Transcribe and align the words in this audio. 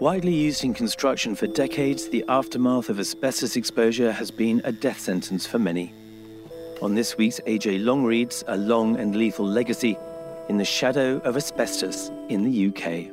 Widely 0.00 0.32
used 0.32 0.64
in 0.64 0.72
construction 0.72 1.34
for 1.34 1.46
decades, 1.46 2.08
the 2.08 2.24
aftermath 2.26 2.88
of 2.88 2.98
asbestos 2.98 3.54
exposure 3.54 4.10
has 4.10 4.30
been 4.30 4.62
a 4.64 4.72
death 4.72 4.98
sentence 4.98 5.46
for 5.46 5.58
many. 5.58 5.92
On 6.80 6.94
this 6.94 7.18
week's 7.18 7.38
AJ 7.40 7.84
Long 7.84 8.02
reads 8.02 8.42
A 8.46 8.56
Long 8.56 8.96
and 8.96 9.14
Lethal 9.14 9.46
Legacy 9.46 9.98
in 10.48 10.56
the 10.56 10.64
Shadow 10.64 11.18
of 11.18 11.36
Asbestos 11.36 12.10
in 12.30 12.44
the 12.44 12.68
UK. 12.68 13.10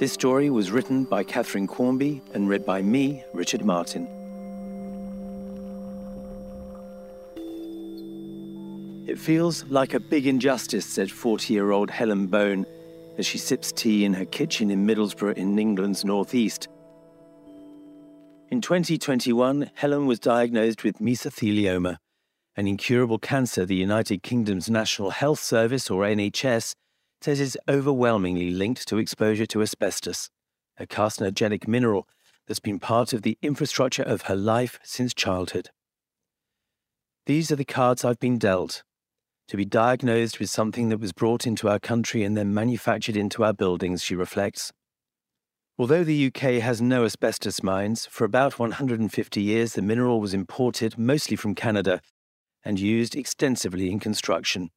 This 0.00 0.12
story 0.12 0.50
was 0.50 0.72
written 0.72 1.04
by 1.04 1.22
Catherine 1.22 1.68
Quarmby 1.68 2.20
and 2.34 2.48
read 2.48 2.66
by 2.66 2.82
me, 2.82 3.22
Richard 3.32 3.64
Martin. 3.64 4.08
It 9.06 9.20
feels 9.20 9.62
like 9.66 9.94
a 9.94 10.00
big 10.00 10.26
injustice, 10.26 10.84
said 10.84 11.12
40 11.12 11.54
year 11.54 11.70
old 11.70 11.90
Helen 11.90 12.26
Bone 12.26 12.66
as 13.20 13.26
she 13.26 13.36
sips 13.36 13.70
tea 13.70 14.06
in 14.06 14.14
her 14.14 14.24
kitchen 14.24 14.70
in 14.70 14.86
Middlesbrough 14.86 15.36
in 15.36 15.58
England's 15.58 16.06
northeast. 16.06 16.68
In 18.50 18.62
2021, 18.62 19.70
Helen 19.74 20.06
was 20.06 20.18
diagnosed 20.18 20.84
with 20.84 21.00
mesothelioma, 21.00 21.98
an 22.56 22.66
incurable 22.66 23.18
cancer 23.18 23.66
the 23.66 23.76
United 23.76 24.22
Kingdom's 24.22 24.70
National 24.70 25.10
Health 25.10 25.38
Service, 25.38 25.90
or 25.90 26.02
NHS, 26.02 26.74
says 27.20 27.40
is 27.40 27.58
overwhelmingly 27.68 28.50
linked 28.50 28.88
to 28.88 28.96
exposure 28.96 29.46
to 29.46 29.60
asbestos, 29.60 30.30
a 30.78 30.86
carcinogenic 30.86 31.68
mineral 31.68 32.08
that's 32.48 32.58
been 32.58 32.78
part 32.78 33.12
of 33.12 33.20
the 33.20 33.36
infrastructure 33.42 34.02
of 34.02 34.22
her 34.22 34.34
life 34.34 34.80
since 34.82 35.12
childhood. 35.12 35.68
These 37.26 37.52
are 37.52 37.56
the 37.56 37.66
cards 37.66 38.02
I've 38.02 38.18
been 38.18 38.38
dealt, 38.38 38.82
to 39.50 39.56
be 39.56 39.64
diagnosed 39.64 40.38
with 40.38 40.48
something 40.48 40.90
that 40.90 41.00
was 41.00 41.10
brought 41.12 41.44
into 41.44 41.68
our 41.68 41.80
country 41.80 42.22
and 42.22 42.36
then 42.36 42.54
manufactured 42.54 43.16
into 43.16 43.42
our 43.42 43.52
buildings, 43.52 44.00
she 44.00 44.14
reflects. 44.14 44.72
Although 45.76 46.04
the 46.04 46.26
UK 46.26 46.62
has 46.62 46.80
no 46.80 47.04
asbestos 47.04 47.60
mines, 47.60 48.06
for 48.06 48.24
about 48.24 48.60
150 48.60 49.42
years 49.42 49.72
the 49.72 49.82
mineral 49.82 50.20
was 50.20 50.34
imported 50.34 50.96
mostly 50.96 51.34
from 51.34 51.56
Canada 51.56 52.00
and 52.64 52.78
used 52.78 53.16
extensively 53.16 53.90
in 53.90 53.98
construction. 53.98 54.70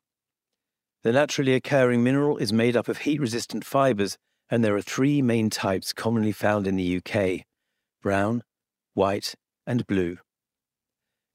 The 1.03 1.11
naturally 1.11 1.53
occurring 1.53 2.03
mineral 2.03 2.37
is 2.37 2.51
made 2.51 2.75
up 2.75 2.87
of 2.87 2.99
heat 2.99 3.21
resistant 3.21 3.63
fibres, 3.63 4.17
and 4.49 4.63
there 4.63 4.75
are 4.75 4.81
three 4.81 5.21
main 5.21 5.51
types 5.51 5.93
commonly 5.93 6.31
found 6.31 6.65
in 6.65 6.77
the 6.77 6.97
UK 6.97 7.45
brown, 8.01 8.41
white, 8.95 9.35
and 9.67 9.85
blue. 9.85 10.17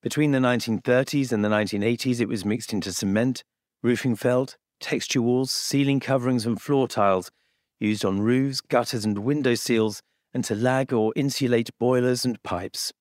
Between 0.00 0.30
the 0.30 0.38
1930s 0.38 1.32
and 1.32 1.44
the 1.44 1.48
1980s, 1.48 2.20
it 2.20 2.28
was 2.28 2.44
mixed 2.44 2.72
into 2.72 2.92
cement, 2.92 3.42
roofing 3.82 4.14
felt, 4.14 4.56
texture 4.78 5.20
walls, 5.20 5.50
ceiling 5.50 5.98
coverings, 5.98 6.46
and 6.46 6.60
floor 6.60 6.86
tiles, 6.86 7.32
used 7.80 8.04
on 8.04 8.20
roofs, 8.20 8.60
gutters, 8.60 9.04
and 9.04 9.18
window 9.18 9.56
seals, 9.56 10.00
and 10.32 10.44
to 10.44 10.54
lag 10.54 10.92
or 10.92 11.12
insulate 11.16 11.70
boilers 11.80 12.24
and 12.24 12.40
pipes. 12.44 12.92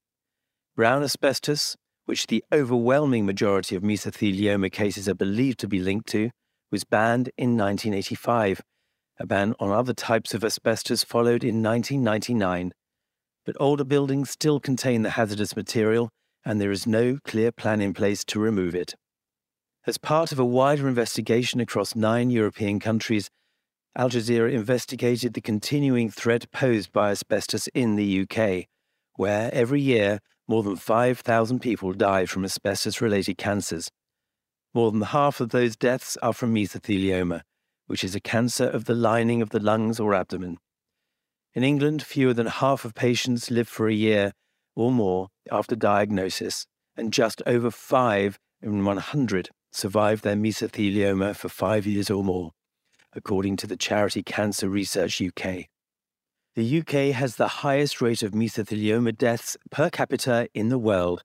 Brown 0.76 1.04
asbestos, 1.04 1.76
which 2.06 2.28
the 2.28 2.44
overwhelming 2.52 3.28
majority 3.28 3.76
of 3.76 3.84
mesothelioma 3.84 4.72
cases 4.72 5.08
are 5.08 5.14
believed 5.14 5.59
to 5.59 5.67
be 5.67 5.80
linked 5.80 6.09
to, 6.09 6.32
was 6.72 6.84
banned 6.84 7.30
in 7.38 7.56
1985. 7.56 8.61
A 9.20 9.26
ban 9.28 9.54
on 9.59 9.70
other 9.70 9.94
types 9.94 10.34
of 10.34 10.44
asbestos 10.44 11.04
followed 11.04 11.44
in 11.44 11.61
1999. 11.61 12.72
But 13.45 13.56
older 13.59 13.84
buildings 13.84 14.32
still 14.32 14.59
contain 14.59 15.04
the 15.04 15.11
hazardous 15.11 15.56
material 15.56 16.09
and 16.48 16.62
there 16.62 16.72
is 16.72 16.88
no 16.88 17.20
clear 17.26 17.52
plan 17.52 17.81
in 17.81 17.94
place 17.94 18.23
to 18.23 18.40
remove 18.40 18.73
it. 18.73 18.95
As 19.86 19.98
part 19.98 20.31
of 20.31 20.40
a 20.40 20.45
wider 20.45 20.88
investigation 20.88 21.59
across 21.59 21.94
nine 21.94 22.30
European 22.30 22.80
countries, 22.80 23.30
Al 23.98 24.09
Jazeera 24.09 24.54
investigated 24.54 25.34
the 25.34 25.42
continuing 25.42 26.09
threat 26.09 26.50
posed 26.54 26.94
by 26.94 27.12
asbestos 27.12 27.67
in 27.73 27.98
the 27.98 28.22
UK, 28.22 28.67
where 29.17 29.54
every 29.54 29.81
year 29.81 30.20
more 30.48 30.64
than 30.64 30.77
5,000 30.77 31.60
people 31.60 31.92
die 31.92 32.26
from 32.26 32.45
asbestos 32.45 33.02
related 33.02 33.38
cancers. 33.38 33.92
More 34.73 34.89
than 34.94 35.02
half 35.02 35.42
of 35.42 35.50
those 35.50 35.76
deaths 35.76 36.16
are 36.21 36.32
from 36.32 36.55
mesothelioma, 36.55 37.42
which 37.88 38.05
is 38.05 38.16
a 38.16 38.21
cancer 38.21 38.70
of 38.70 38.86
the 38.86 38.95
lining 38.95 39.42
of 39.42 39.50
the 39.50 39.60
lungs 39.60 40.00
or 40.00 40.16
abdomen. 40.16 40.60
In 41.54 41.66
England, 41.66 42.04
fewer 42.04 42.33
than 42.33 42.48
half 42.48 42.86
of 42.86 42.95
patients 42.95 43.52
live 43.52 43.67
for 43.67 43.89
a 43.89 43.94
year 43.94 44.32
or 44.77 44.94
more 44.94 45.27
after 45.52 45.75
diagnosis, 45.75 46.65
and 46.95 47.13
just 47.13 47.41
over 47.45 47.71
5 47.71 48.39
in 48.61 48.83
100 48.83 49.49
survive 49.71 50.21
their 50.21 50.35
mesothelioma 50.35 51.35
for 51.35 51.49
five 51.49 51.85
years 51.85 52.09
or 52.09 52.23
more, 52.23 52.52
according 53.13 53.58
to 53.58 53.67
the 53.67 53.77
charity 53.77 54.23
Cancer 54.23 54.69
Research 54.69 55.21
UK. 55.21 55.65
The 56.55 56.80
UK 56.80 57.13
has 57.13 57.35
the 57.35 57.47
highest 57.47 58.02
rate 58.02 58.23
of 58.23 58.31
mesothelioma 58.31 59.15
deaths 59.15 59.58
per 59.69 59.91
capita 59.91 60.49
in 60.55 60.69
the 60.69 60.80
world, 60.80 61.21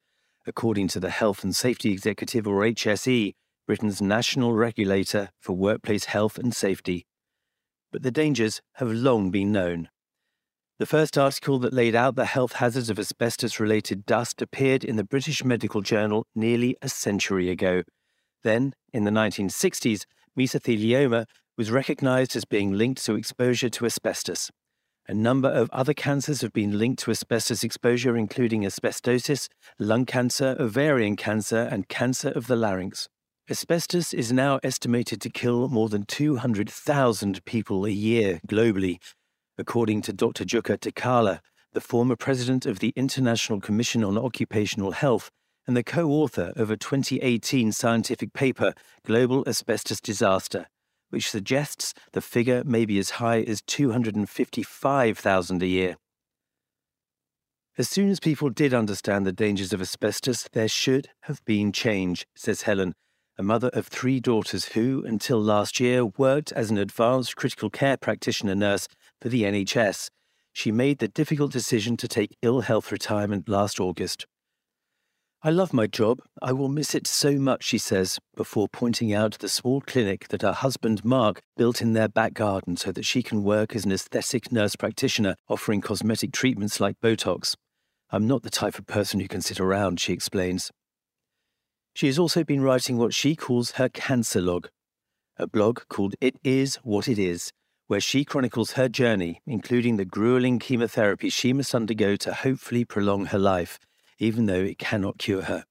according 0.47 0.89
to 0.89 1.01
the 1.01 1.11
Health 1.11 1.43
and 1.43 1.57
Safety 1.57 1.91
Executive, 1.91 2.47
or 2.47 2.61
HSE, 2.61 3.33
Britain's 3.67 4.03
national 4.03 4.53
regulator 4.53 5.31
for 5.41 5.55
workplace 5.55 6.07
health 6.07 6.37
and 6.37 6.55
safety. 6.55 7.07
But 7.91 8.03
the 8.03 8.11
dangers 8.11 8.61
have 8.75 8.91
long 8.91 9.31
been 9.31 9.53
known. 9.53 9.89
The 10.79 10.87
first 10.87 11.19
article 11.19 11.59
that 11.61 11.73
laid 11.73 11.95
out 11.95 12.17
the 12.17 12.25
health 12.25 12.55
hazards 12.55 12.91
of 12.91 12.99
asbestos 12.99 13.61
related 13.61 14.07
dust 14.07 14.41
appeared 14.43 14.85
in 14.85 14.97
the 14.97 15.05
British 15.05 15.45
Medical 15.45 15.81
Journal 15.81 16.27
nearly 16.35 16.77
a 16.83 16.89
century 16.89 17.51
ago. 17.51 17.83
Then, 18.43 18.75
in 18.93 19.05
the 19.05 19.11
1960s, 19.11 20.07
mesothelioma 20.37 21.27
was 21.57 21.71
recognized 21.71 22.35
as 22.35 22.45
being 22.45 22.73
linked 22.73 23.05
to 23.05 23.15
exposure 23.15 23.69
to 23.69 23.87
asbestos. 23.87 24.51
A 25.09 25.15
number 25.15 25.49
of 25.49 25.69
other 25.73 25.95
cancers 25.95 26.41
have 26.41 26.53
been 26.53 26.79
linked 26.79 27.03
to 27.03 27.11
asbestos 27.11 27.63
exposure, 27.63 28.17
including 28.17 28.63
asbestosis, 28.63 29.49
lung 29.79 30.07
cancer, 30.07 30.57
ovarian 30.59 31.17
cancer, 31.17 31.69
and 31.71 31.89
cancer 31.89 32.31
of 32.31 32.47
the 32.47 32.57
larynx. 32.57 33.09
Asbestos 33.51 34.15
is 34.15 34.33
now 34.33 34.59
estimated 34.63 35.21
to 35.21 35.29
kill 35.29 35.69
more 35.69 35.89
than 35.89 36.05
200,000 36.05 37.45
people 37.45 37.85
a 37.85 37.91
year 37.91 38.41
globally, 38.47 38.99
according 39.63 40.03
to 40.03 40.13
Dr. 40.13 40.45
Jukka 40.45 40.77
Takala, 40.77 41.39
the 41.73 41.81
former 41.81 42.17
president 42.17 42.67
of 42.67 42.81
the 42.81 42.93
International 42.97 43.61
Commission 43.61 44.03
on 44.03 44.19
Occupational 44.19 44.91
Health 44.91 45.31
and 45.69 45.77
the 45.77 45.85
co 45.85 46.11
author 46.11 46.53
of 46.57 46.73
a 46.73 46.77
2018 46.77 47.71
scientific 47.71 48.33
paper, 48.33 48.75
Global 49.07 49.45
Asbestos 49.47 50.01
Disaster, 50.01 50.67
which 51.11 51.31
suggests 51.31 51.95
the 52.13 52.21
figure 52.21 52.65
may 52.65 52.85
be 52.85 52.99
as 52.99 53.11
high 53.11 53.43
as 53.43 53.63
255,000 53.63 55.63
a 55.63 55.67
year. 55.67 55.97
As 57.79 57.89
soon 57.89 58.11
as 58.11 58.19
people 58.19 58.51
did 58.51 58.75
understand 58.75 59.25
the 59.25 59.31
dangers 59.31 59.73
of 59.73 59.81
asbestos, 59.81 60.49
there 60.53 60.67
should 60.67 61.11
have 61.21 61.41
been 61.45 61.71
change, 61.71 62.27
says 62.35 62.63
Helen, 62.63 62.95
a 63.39 63.45
mother 63.45 63.71
of 63.73 63.87
three 63.87 64.19
daughters 64.19 64.71
who, 64.71 65.05
until 65.07 65.41
last 65.41 65.79
year, 65.79 66.05
worked 66.05 66.51
as 66.51 66.73
an 66.73 66.79
advanced 66.79 67.37
critical 67.37 67.71
care 67.71 67.97
practitioner 67.97 68.57
nurse 68.57 68.89
for 69.23 69.29
the 69.29 69.45
NHS. 69.45 70.09
She 70.53 70.73
made 70.73 70.99
the 70.99 71.07
difficult 71.07 71.53
decision 71.53 71.97
to 71.99 72.09
take 72.09 72.37
ill 72.43 72.63
health 72.63 72.91
retirement 72.91 73.49
last 73.49 73.79
August. 73.79 74.27
I 75.45 75.51
love 75.51 75.73
my 75.73 75.87
job. 75.87 76.21
I 76.43 76.53
will 76.53 76.69
miss 76.69 76.95
it 76.95 77.07
so 77.07 77.33
much, 77.33 77.63
she 77.63 77.79
says, 77.79 78.19
before 78.37 78.69
pointing 78.69 79.15
out 79.15 79.39
the 79.39 79.49
small 79.49 79.81
clinic 79.81 80.29
that 80.29 80.43
her 80.43 80.53
husband 80.53 81.05
Mark 81.05 81.41
built 81.57 81.81
in 81.81 81.93
their 81.93 82.09
back 82.09 82.35
garden 82.35 82.77
so 82.77 82.91
that 82.93 83.05
she 83.05 83.23
can 83.23 83.45
work 83.45 83.77
as 83.77 83.85
an 83.85 83.93
aesthetic 83.93 84.51
nurse 84.51 84.75
practitioner 84.75 85.37
offering 85.49 85.81
cosmetic 85.81 86.33
treatments 86.33 86.81
like 86.81 87.01
Botox. 87.01 87.55
I'm 88.11 88.27
not 88.27 88.43
the 88.43 88.51
type 88.51 88.77
of 88.79 88.87
person 88.87 89.21
who 89.21 89.29
can 89.29 89.41
sit 89.41 89.61
around, 89.61 90.01
she 90.01 90.13
explains. 90.13 90.71
She 91.95 92.07
has 92.09 92.19
also 92.19 92.43
been 92.43 92.63
writing 92.63 92.99
what 92.99 93.15
she 93.15 93.37
calls 93.37 93.73
her 93.73 93.89
cancer 93.89 94.41
log, 94.41 94.69
a 95.37 95.47
blog 95.47 95.83
called 95.89 96.17
It 96.21 96.37
Is 96.43 96.77
What 96.83 97.09
It 97.09 97.19
Is, 97.19 97.53
where 97.93 98.01
she 98.01 98.25
chronicles 98.25 98.73
her 98.73 98.89
journey, 98.89 99.43
including 99.47 99.99
the 99.99 100.05
grueling 100.07 100.59
chemotherapy 100.59 101.29
she 101.29 101.53
must 101.53 101.75
undergo 101.75 102.17
to 102.17 102.33
hopefully 102.33 102.87
prolong 102.87 103.27
her 103.27 103.39
life, 103.39 103.79
even 104.19 104.47
though 104.47 104.55
it 104.55 104.79
cannot 104.79 105.19
cure 105.19 105.43
her. 105.43 105.67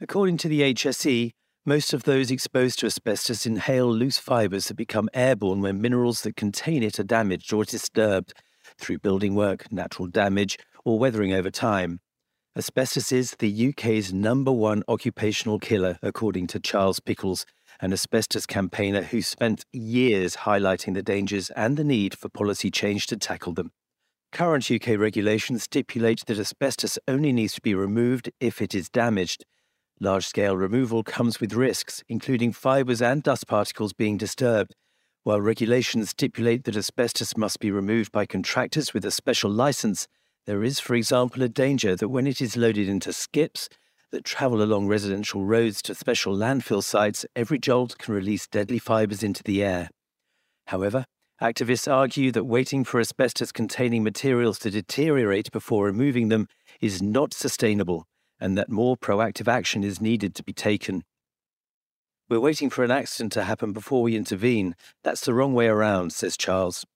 According 0.00 0.38
to 0.38 0.48
the 0.48 0.62
HSE, 0.74 1.30
most 1.64 1.92
of 1.92 2.02
those 2.02 2.32
exposed 2.32 2.80
to 2.80 2.86
asbestos 2.86 3.46
inhale 3.46 3.88
loose 3.88 4.18
fibres 4.18 4.66
that 4.66 4.76
become 4.76 5.08
airborne 5.14 5.60
when 5.60 5.80
minerals 5.80 6.22
that 6.22 6.34
contain 6.34 6.82
it 6.82 6.98
are 6.98 7.04
damaged 7.04 7.52
or 7.52 7.64
disturbed 7.64 8.32
through 8.76 8.98
building 8.98 9.36
work, 9.36 9.70
natural 9.70 10.08
damage, 10.08 10.58
or 10.84 10.98
weathering 10.98 11.32
over 11.32 11.52
time. 11.52 12.00
Asbestos 12.56 13.12
is 13.12 13.36
the 13.38 13.68
UK's 13.68 14.12
number 14.12 14.50
one 14.50 14.82
occupational 14.88 15.60
killer, 15.60 15.96
according 16.02 16.48
to 16.48 16.58
Charles 16.58 16.98
Pickles, 16.98 17.46
an 17.80 17.92
asbestos 17.92 18.46
campaigner 18.46 19.02
who 19.02 19.22
spent 19.22 19.64
years 19.72 20.36
highlighting 20.36 20.94
the 20.94 21.02
dangers 21.02 21.50
and 21.50 21.76
the 21.76 21.84
need 21.84 22.16
for 22.16 22.28
policy 22.28 22.70
change 22.70 23.06
to 23.08 23.16
tackle 23.16 23.52
them. 23.52 23.72
Current 24.32 24.70
UK 24.70 24.98
regulations 24.98 25.64
stipulate 25.64 26.24
that 26.26 26.38
asbestos 26.38 26.98
only 27.06 27.32
needs 27.32 27.54
to 27.54 27.60
be 27.60 27.74
removed 27.74 28.30
if 28.40 28.60
it 28.60 28.74
is 28.74 28.88
damaged. 28.88 29.44
Large 30.00 30.26
scale 30.26 30.56
removal 30.56 31.02
comes 31.04 31.40
with 31.40 31.52
risks, 31.52 32.02
including 32.08 32.52
fibres 32.52 33.00
and 33.00 33.22
dust 33.22 33.46
particles 33.46 33.92
being 33.92 34.16
disturbed, 34.16 34.74
While 35.24 35.40
regulations 35.40 36.10
stipulate 36.10 36.64
that 36.64 36.76
asbestos 36.76 37.34
must 37.34 37.58
be 37.58 37.70
removed 37.70 38.12
by 38.12 38.26
contractors 38.26 38.92
with 38.92 39.06
a 39.06 39.10
special 39.10 39.50
license, 39.50 40.06
there 40.44 40.62
is, 40.62 40.80
for 40.80 40.94
example, 40.94 41.42
a 41.42 41.48
danger 41.48 41.96
that 41.96 42.10
when 42.10 42.26
it 42.26 42.42
is 42.42 42.58
loaded 42.58 42.90
into 42.90 43.10
skips 43.10 43.70
that 44.14 44.24
travel 44.24 44.62
along 44.62 44.86
residential 44.86 45.44
roads 45.44 45.82
to 45.82 45.92
special 45.92 46.36
landfill 46.36 46.82
sites, 46.82 47.26
every 47.34 47.58
jolt 47.58 47.98
can 47.98 48.14
release 48.14 48.46
deadly 48.46 48.78
fibres 48.78 49.24
into 49.24 49.42
the 49.42 49.60
air. 49.60 49.90
However, 50.68 51.04
activists 51.42 51.92
argue 51.92 52.30
that 52.30 52.44
waiting 52.44 52.84
for 52.84 53.00
asbestos 53.00 53.50
containing 53.50 54.04
materials 54.04 54.60
to 54.60 54.70
deteriorate 54.70 55.50
before 55.50 55.86
removing 55.86 56.28
them 56.28 56.46
is 56.80 57.02
not 57.02 57.34
sustainable 57.34 58.06
and 58.38 58.56
that 58.56 58.70
more 58.70 58.96
proactive 58.96 59.48
action 59.48 59.82
is 59.82 60.00
needed 60.00 60.36
to 60.36 60.44
be 60.44 60.52
taken. 60.52 61.02
We're 62.28 62.38
waiting 62.38 62.70
for 62.70 62.84
an 62.84 62.92
accident 62.92 63.32
to 63.32 63.42
happen 63.42 63.72
before 63.72 64.02
we 64.02 64.14
intervene. 64.14 64.76
That's 65.02 65.22
the 65.22 65.34
wrong 65.34 65.54
way 65.54 65.66
around, 65.66 66.12
says 66.12 66.36
Charles. 66.36 66.86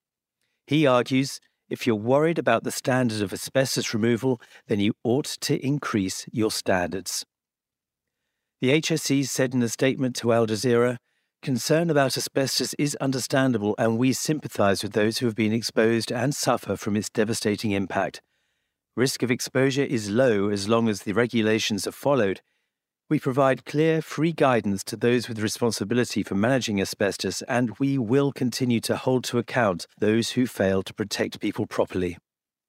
He 0.68 0.86
argues 0.86 1.40
if 1.68 1.86
you're 1.86 1.96
worried 1.96 2.38
about 2.38 2.64
the 2.64 2.70
standard 2.70 3.22
of 3.22 3.32
asbestos 3.32 3.92
removal, 3.94 4.40
then 4.66 4.80
you 4.80 4.94
ought 5.04 5.26
to 5.40 5.64
increase 5.64 6.26
your 6.32 6.50
standards. 6.50 7.24
The 8.60 8.80
HSE 8.80 9.26
said 9.26 9.54
in 9.54 9.62
a 9.62 9.68
statement 9.68 10.16
to 10.16 10.32
Al 10.32 10.46
Jazeera 10.46 10.98
concern 11.42 11.90
about 11.90 12.16
asbestos 12.16 12.74
is 12.74 12.96
understandable 12.96 13.74
and 13.78 13.98
we 13.98 14.12
sympathise 14.12 14.82
with 14.82 14.92
those 14.92 15.18
who 15.18 15.26
have 15.26 15.36
been 15.36 15.52
exposed 15.52 16.10
and 16.10 16.34
suffer 16.34 16.76
from 16.76 16.96
its 16.96 17.08
devastating 17.08 17.70
impact. 17.70 18.20
Risk 18.96 19.22
of 19.22 19.30
exposure 19.30 19.84
is 19.84 20.10
low 20.10 20.48
as 20.48 20.68
long 20.68 20.88
as 20.88 21.02
the 21.02 21.12
regulations 21.12 21.86
are 21.86 21.92
followed, 21.92 22.40
we 23.10 23.18
provide 23.18 23.64
clear, 23.64 24.02
free 24.02 24.32
guidance 24.32 24.84
to 24.84 24.94
those 24.96 25.28
with 25.28 25.40
responsibility 25.40 26.22
for 26.22 26.34
managing 26.34 26.78
asbestos, 26.78 27.40
and 27.42 27.78
we 27.78 27.96
will 27.96 28.32
continue 28.32 28.80
to 28.80 28.96
hold 28.96 29.24
to 29.24 29.38
account 29.38 29.86
those 29.98 30.30
who 30.30 30.46
fail 30.46 30.82
to 30.82 30.92
protect 30.92 31.40
people 31.40 31.66
properly. 31.66 32.18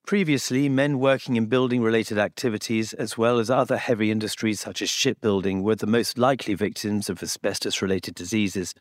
Previously, 0.07 0.69
men 0.69 0.97
working 0.97 1.35
in 1.35 1.47
building 1.47 1.81
related 1.81 2.17
activities, 2.17 2.93
as 2.93 3.17
well 3.17 3.37
as 3.37 3.49
other 3.49 3.75
heavy 3.75 4.09
industries 4.09 4.61
such 4.61 4.81
as 4.81 4.89
shipbuilding, 4.89 5.61
were 5.61 5.75
the 5.75 5.85
most 5.85 6.17
likely 6.17 6.53
victims 6.53 7.09
of 7.09 7.21
asbestos 7.21 7.81
related 7.81 8.15
diseases. 8.15 8.73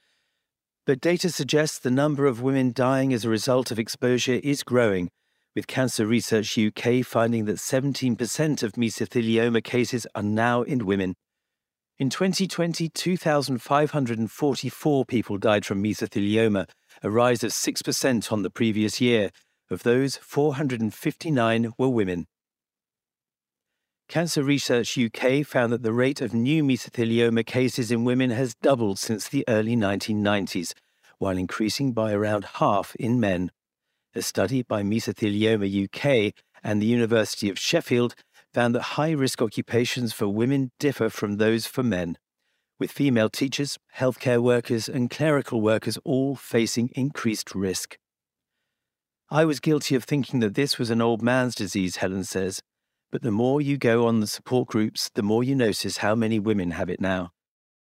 But 0.86 1.00
data 1.00 1.28
suggests 1.28 1.80
the 1.80 1.90
number 1.90 2.26
of 2.26 2.40
women 2.40 2.72
dying 2.72 3.12
as 3.12 3.24
a 3.24 3.28
result 3.28 3.72
of 3.72 3.80
exposure 3.80 4.40
is 4.44 4.62
growing, 4.62 5.10
with 5.56 5.66
Cancer 5.66 6.06
Research 6.06 6.56
UK 6.56 7.04
finding 7.04 7.46
that 7.46 7.56
17% 7.56 8.62
of 8.62 8.72
mesothelioma 8.72 9.64
cases 9.64 10.06
are 10.14 10.22
now 10.22 10.62
in 10.62 10.86
women. 10.86 11.14
In 11.98 12.10
2020, 12.10 12.90
2,544 12.90 15.04
people 15.04 15.36
died 15.36 15.66
from 15.66 15.82
mesothelioma, 15.82 16.68
a 17.02 17.10
rise 17.10 17.42
of 17.42 17.50
6% 17.50 18.32
on 18.32 18.42
the 18.42 18.50
previous 18.50 19.00
year. 19.00 19.30
Of 19.68 19.82
those, 19.82 20.16
459 20.16 21.72
were 21.76 21.88
women. 21.88 22.28
Cancer 24.08 24.44
Research 24.44 24.96
UK 24.96 25.44
found 25.44 25.72
that 25.72 25.82
the 25.82 25.92
rate 25.92 26.20
of 26.20 26.32
new 26.32 26.62
mesothelioma 26.62 27.44
cases 27.44 27.90
in 27.90 28.04
women 28.04 28.30
has 28.30 28.54
doubled 28.54 29.00
since 29.00 29.28
the 29.28 29.44
early 29.48 29.74
1990s, 29.74 30.74
while 31.18 31.36
increasing 31.36 31.90
by 31.90 32.12
around 32.12 32.44
half 32.44 32.94
in 32.94 33.18
men. 33.18 33.50
A 34.14 34.22
study 34.22 34.62
by 34.62 34.84
Mesothelioma 34.84 35.66
UK 35.66 36.32
and 36.62 36.80
the 36.80 36.86
University 36.86 37.50
of 37.50 37.58
Sheffield 37.58 38.14
found 38.58 38.74
that 38.74 38.98
high 38.98 39.12
risk 39.12 39.40
occupations 39.40 40.12
for 40.12 40.26
women 40.26 40.72
differ 40.80 41.08
from 41.08 41.36
those 41.36 41.64
for 41.64 41.84
men, 41.84 42.18
with 42.80 42.90
female 42.90 43.28
teachers, 43.28 43.78
healthcare 43.96 44.42
workers, 44.42 44.88
and 44.88 45.10
clerical 45.10 45.60
workers 45.60 45.96
all 46.04 46.34
facing 46.34 46.90
increased 46.96 47.54
risk. 47.54 47.96
I 49.30 49.44
was 49.44 49.60
guilty 49.60 49.94
of 49.94 50.02
thinking 50.02 50.40
that 50.40 50.56
this 50.56 50.76
was 50.76 50.90
an 50.90 51.00
old 51.00 51.22
man's 51.22 51.54
disease, 51.54 51.98
Helen 51.98 52.24
says, 52.24 52.60
but 53.12 53.22
the 53.22 53.30
more 53.30 53.60
you 53.60 53.78
go 53.78 54.08
on 54.08 54.18
the 54.18 54.26
support 54.26 54.66
groups, 54.66 55.08
the 55.14 55.22
more 55.22 55.44
you 55.44 55.54
notice 55.54 55.98
how 55.98 56.16
many 56.16 56.40
women 56.40 56.72
have 56.72 56.90
it 56.90 57.00
now. 57.00 57.30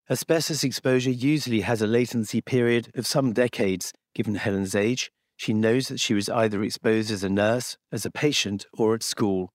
Asbestos 0.09 0.63
exposure 0.63 1.11
usually 1.11 1.61
has 1.61 1.83
a 1.83 1.87
latency 1.87 2.41
period 2.41 2.89
of 2.95 3.05
some 3.05 3.31
decades. 3.31 3.93
Given 4.15 4.33
Helen's 4.33 4.73
age, 4.73 5.11
she 5.37 5.53
knows 5.53 5.89
that 5.89 5.99
she 5.99 6.15
was 6.15 6.29
either 6.29 6.63
exposed 6.63 7.11
as 7.11 7.23
a 7.23 7.29
nurse, 7.29 7.77
as 7.91 8.07
a 8.07 8.09
patient, 8.09 8.65
or 8.75 8.95
at 8.95 9.03
school. 9.03 9.52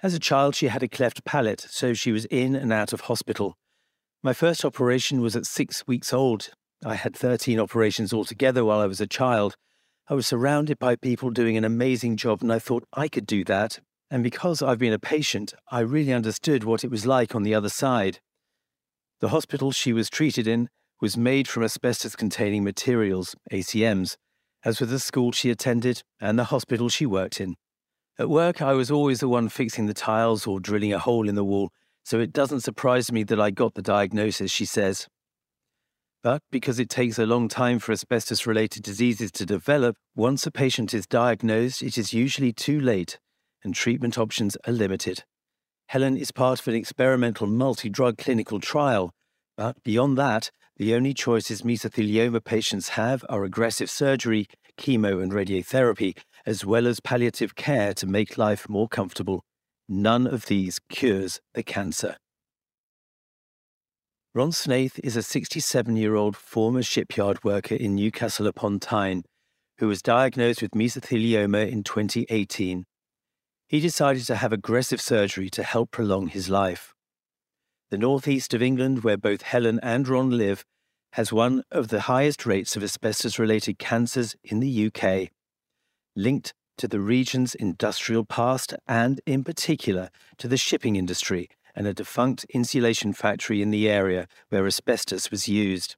As 0.00 0.14
a 0.14 0.20
child, 0.20 0.54
she 0.54 0.68
had 0.68 0.84
a 0.84 0.88
cleft 0.88 1.24
palate, 1.24 1.60
so 1.60 1.92
she 1.92 2.12
was 2.12 2.24
in 2.26 2.54
and 2.54 2.72
out 2.72 2.92
of 2.92 3.02
hospital. 3.02 3.56
My 4.22 4.32
first 4.32 4.64
operation 4.64 5.20
was 5.20 5.34
at 5.34 5.44
six 5.44 5.86
weeks 5.88 6.12
old. 6.12 6.50
I 6.84 6.94
had 6.94 7.16
13 7.16 7.58
operations 7.58 8.12
altogether 8.12 8.64
while 8.64 8.78
I 8.78 8.86
was 8.86 9.00
a 9.00 9.08
child. 9.08 9.56
I 10.08 10.14
was 10.14 10.26
surrounded 10.26 10.78
by 10.78 10.94
people 10.94 11.30
doing 11.30 11.56
an 11.56 11.64
amazing 11.64 12.16
job, 12.16 12.42
and 12.42 12.52
I 12.52 12.60
thought 12.60 12.84
I 12.92 13.08
could 13.08 13.26
do 13.26 13.42
that. 13.44 13.80
And 14.08 14.22
because 14.22 14.62
I've 14.62 14.78
been 14.78 14.92
a 14.92 15.00
patient, 15.00 15.52
I 15.70 15.80
really 15.80 16.12
understood 16.12 16.62
what 16.62 16.84
it 16.84 16.90
was 16.92 17.04
like 17.04 17.34
on 17.34 17.42
the 17.42 17.54
other 17.54 17.68
side. 17.68 18.20
The 19.18 19.30
hospital 19.30 19.72
she 19.72 19.92
was 19.92 20.08
treated 20.08 20.46
in 20.46 20.68
was 21.00 21.16
made 21.16 21.48
from 21.48 21.64
asbestos 21.64 22.14
containing 22.14 22.62
materials, 22.62 23.34
ACMs, 23.52 24.16
as 24.64 24.80
were 24.80 24.86
the 24.86 25.00
school 25.00 25.32
she 25.32 25.50
attended 25.50 26.02
and 26.20 26.38
the 26.38 26.44
hospital 26.44 26.88
she 26.88 27.04
worked 27.04 27.40
in. 27.40 27.56
At 28.18 28.28
work, 28.28 28.60
I 28.60 28.72
was 28.72 28.90
always 28.90 29.20
the 29.20 29.28
one 29.28 29.48
fixing 29.48 29.86
the 29.86 29.94
tiles 29.94 30.46
or 30.46 30.58
drilling 30.58 30.92
a 30.92 30.98
hole 30.98 31.28
in 31.28 31.36
the 31.36 31.44
wall, 31.44 31.70
so 32.04 32.18
it 32.18 32.32
doesn't 32.32 32.60
surprise 32.60 33.12
me 33.12 33.22
that 33.24 33.40
I 33.40 33.50
got 33.50 33.74
the 33.74 33.82
diagnosis, 33.82 34.50
she 34.50 34.64
says. 34.64 35.06
But 36.22 36.42
because 36.50 36.80
it 36.80 36.88
takes 36.88 37.18
a 37.18 37.26
long 37.26 37.46
time 37.48 37.78
for 37.78 37.92
asbestos 37.92 38.44
related 38.44 38.82
diseases 38.82 39.30
to 39.32 39.46
develop, 39.46 39.96
once 40.16 40.46
a 40.46 40.50
patient 40.50 40.92
is 40.92 41.06
diagnosed, 41.06 41.80
it 41.80 41.96
is 41.96 42.12
usually 42.12 42.52
too 42.52 42.80
late 42.80 43.18
and 43.62 43.74
treatment 43.74 44.18
options 44.18 44.56
are 44.66 44.72
limited. 44.72 45.24
Helen 45.88 46.16
is 46.16 46.32
part 46.32 46.60
of 46.60 46.68
an 46.68 46.74
experimental 46.74 47.46
multi 47.46 47.88
drug 47.88 48.18
clinical 48.18 48.60
trial, 48.60 49.12
but 49.56 49.82
beyond 49.82 50.18
that, 50.18 50.50
the 50.76 50.94
only 50.94 51.14
choices 51.14 51.62
mesothelioma 51.62 52.44
patients 52.44 52.90
have 52.90 53.24
are 53.28 53.44
aggressive 53.44 53.90
surgery, 53.90 54.46
chemo, 54.78 55.22
and 55.22 55.32
radiotherapy, 55.32 56.16
as 56.48 56.64
well 56.64 56.86
as 56.86 56.98
palliative 56.98 57.54
care 57.54 57.92
to 57.92 58.06
make 58.06 58.38
life 58.38 58.70
more 58.70 58.88
comfortable. 58.88 59.44
None 59.86 60.26
of 60.26 60.46
these 60.46 60.78
cures 60.88 61.40
the 61.52 61.62
cancer. 61.62 62.16
Ron 64.34 64.52
Snaith 64.52 64.98
is 65.04 65.14
a 65.14 65.22
67 65.22 65.94
year 65.94 66.14
old 66.14 66.36
former 66.36 66.82
shipyard 66.82 67.44
worker 67.44 67.74
in 67.74 67.94
Newcastle 67.94 68.46
upon 68.46 68.80
Tyne 68.80 69.24
who 69.76 69.88
was 69.88 70.00
diagnosed 70.00 70.62
with 70.62 70.72
mesothelioma 70.72 71.70
in 71.70 71.84
2018. 71.84 72.84
He 73.68 73.80
decided 73.80 74.24
to 74.26 74.36
have 74.36 74.52
aggressive 74.52 75.02
surgery 75.02 75.50
to 75.50 75.62
help 75.62 75.90
prolong 75.90 76.28
his 76.28 76.48
life. 76.48 76.94
The 77.90 77.98
northeast 77.98 78.54
of 78.54 78.62
England, 78.62 79.04
where 79.04 79.18
both 79.18 79.42
Helen 79.42 79.78
and 79.82 80.08
Ron 80.08 80.30
live, 80.30 80.64
has 81.12 81.30
one 81.30 81.62
of 81.70 81.88
the 81.88 82.02
highest 82.02 82.46
rates 82.46 82.74
of 82.74 82.82
asbestos 82.82 83.38
related 83.38 83.78
cancers 83.78 84.34
in 84.42 84.60
the 84.60 84.86
UK 84.86 85.28
linked 86.18 86.52
to 86.76 86.88
the 86.88 87.00
region's 87.00 87.54
industrial 87.54 88.24
past 88.24 88.74
and, 88.86 89.20
in 89.26 89.44
particular, 89.44 90.10
to 90.36 90.48
the 90.48 90.56
shipping 90.56 90.96
industry 90.96 91.48
and 91.74 91.86
a 91.86 91.94
defunct 91.94 92.44
insulation 92.50 93.12
factory 93.12 93.62
in 93.62 93.70
the 93.70 93.88
area 93.88 94.26
where 94.48 94.66
asbestos 94.66 95.30
was 95.30 95.48
used. 95.48 95.96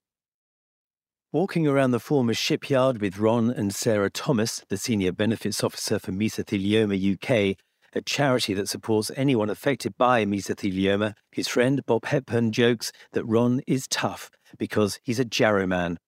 Walking 1.32 1.66
around 1.66 1.92
the 1.92 2.00
former 2.00 2.34
shipyard 2.34 3.00
with 3.00 3.18
Ron 3.18 3.50
and 3.50 3.74
Sarah 3.74 4.10
Thomas, 4.10 4.62
the 4.68 4.76
Senior 4.76 5.12
Benefits 5.12 5.64
Officer 5.64 5.98
for 5.98 6.12
Mesothelioma 6.12 7.14
UK, 7.14 7.56
a 7.94 8.00
charity 8.02 8.52
that 8.54 8.68
supports 8.68 9.10
anyone 9.16 9.48
affected 9.48 9.96
by 9.96 10.24
mesothelioma, 10.24 11.14
his 11.32 11.48
friend 11.48 11.84
Bob 11.86 12.04
Hepburn 12.04 12.52
jokes 12.52 12.92
that 13.12 13.24
Ron 13.24 13.62
is 13.66 13.88
tough 13.88 14.30
because 14.58 14.98
he's 15.02 15.18
a 15.18 15.24
Jarrow 15.24 15.66
man. 15.66 15.98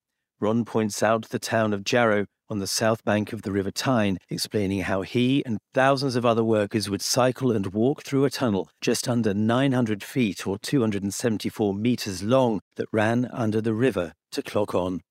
Ron 0.42 0.64
points 0.64 1.04
out 1.04 1.28
the 1.28 1.38
town 1.38 1.72
of 1.72 1.84
Jarrow 1.84 2.26
on 2.50 2.58
the 2.58 2.66
south 2.66 3.04
bank 3.04 3.32
of 3.32 3.42
the 3.42 3.52
River 3.52 3.70
Tyne, 3.70 4.18
explaining 4.28 4.80
how 4.80 5.02
he 5.02 5.40
and 5.46 5.58
thousands 5.72 6.16
of 6.16 6.26
other 6.26 6.42
workers 6.42 6.90
would 6.90 7.00
cycle 7.00 7.52
and 7.52 7.72
walk 7.72 8.02
through 8.02 8.24
a 8.24 8.30
tunnel 8.30 8.68
just 8.80 9.08
under 9.08 9.32
900 9.32 10.02
feet 10.02 10.44
or 10.44 10.58
274 10.58 11.74
metres 11.74 12.24
long 12.24 12.58
that 12.74 12.88
ran 12.90 13.26
under 13.26 13.60
the 13.60 13.72
river 13.72 14.14
to 14.32 14.42
clock 14.42 14.74
on. 14.74 15.02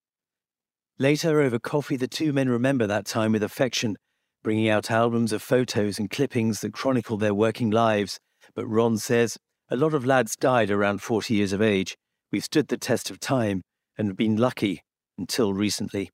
Later, 1.00 1.40
over 1.40 1.60
coffee, 1.60 1.96
the 1.96 2.10
two 2.10 2.34
men 2.34 2.50
remember 2.50 2.86
that 2.86 3.06
time 3.06 3.32
with 3.32 3.42
affection, 3.42 3.96
bringing 4.44 4.68
out 4.68 4.92
albums 4.92 5.32
of 5.32 5.42
photos 5.42 5.98
and 5.98 6.10
clippings 6.10 6.60
that 6.60 6.74
chronicle 6.74 7.16
their 7.16 7.34
working 7.34 7.72
lives. 7.72 8.20
But 8.54 8.68
Ron 8.68 8.98
says, 8.98 9.38
a 9.70 9.78
lot 9.78 9.94
of 9.94 10.06
lads 10.06 10.36
died 10.36 10.70
around 10.70 11.02
40 11.02 11.34
years 11.34 11.54
of 11.54 11.62
age. 11.62 11.96
We've 12.34 12.44
stood 12.44 12.68
the 12.68 12.76
test 12.76 13.10
of 13.10 13.22
time 13.22 13.62
and 13.98 14.18
been 14.18 14.36
lucky 14.36 14.82
until 15.22 15.54
recently. 15.54 16.10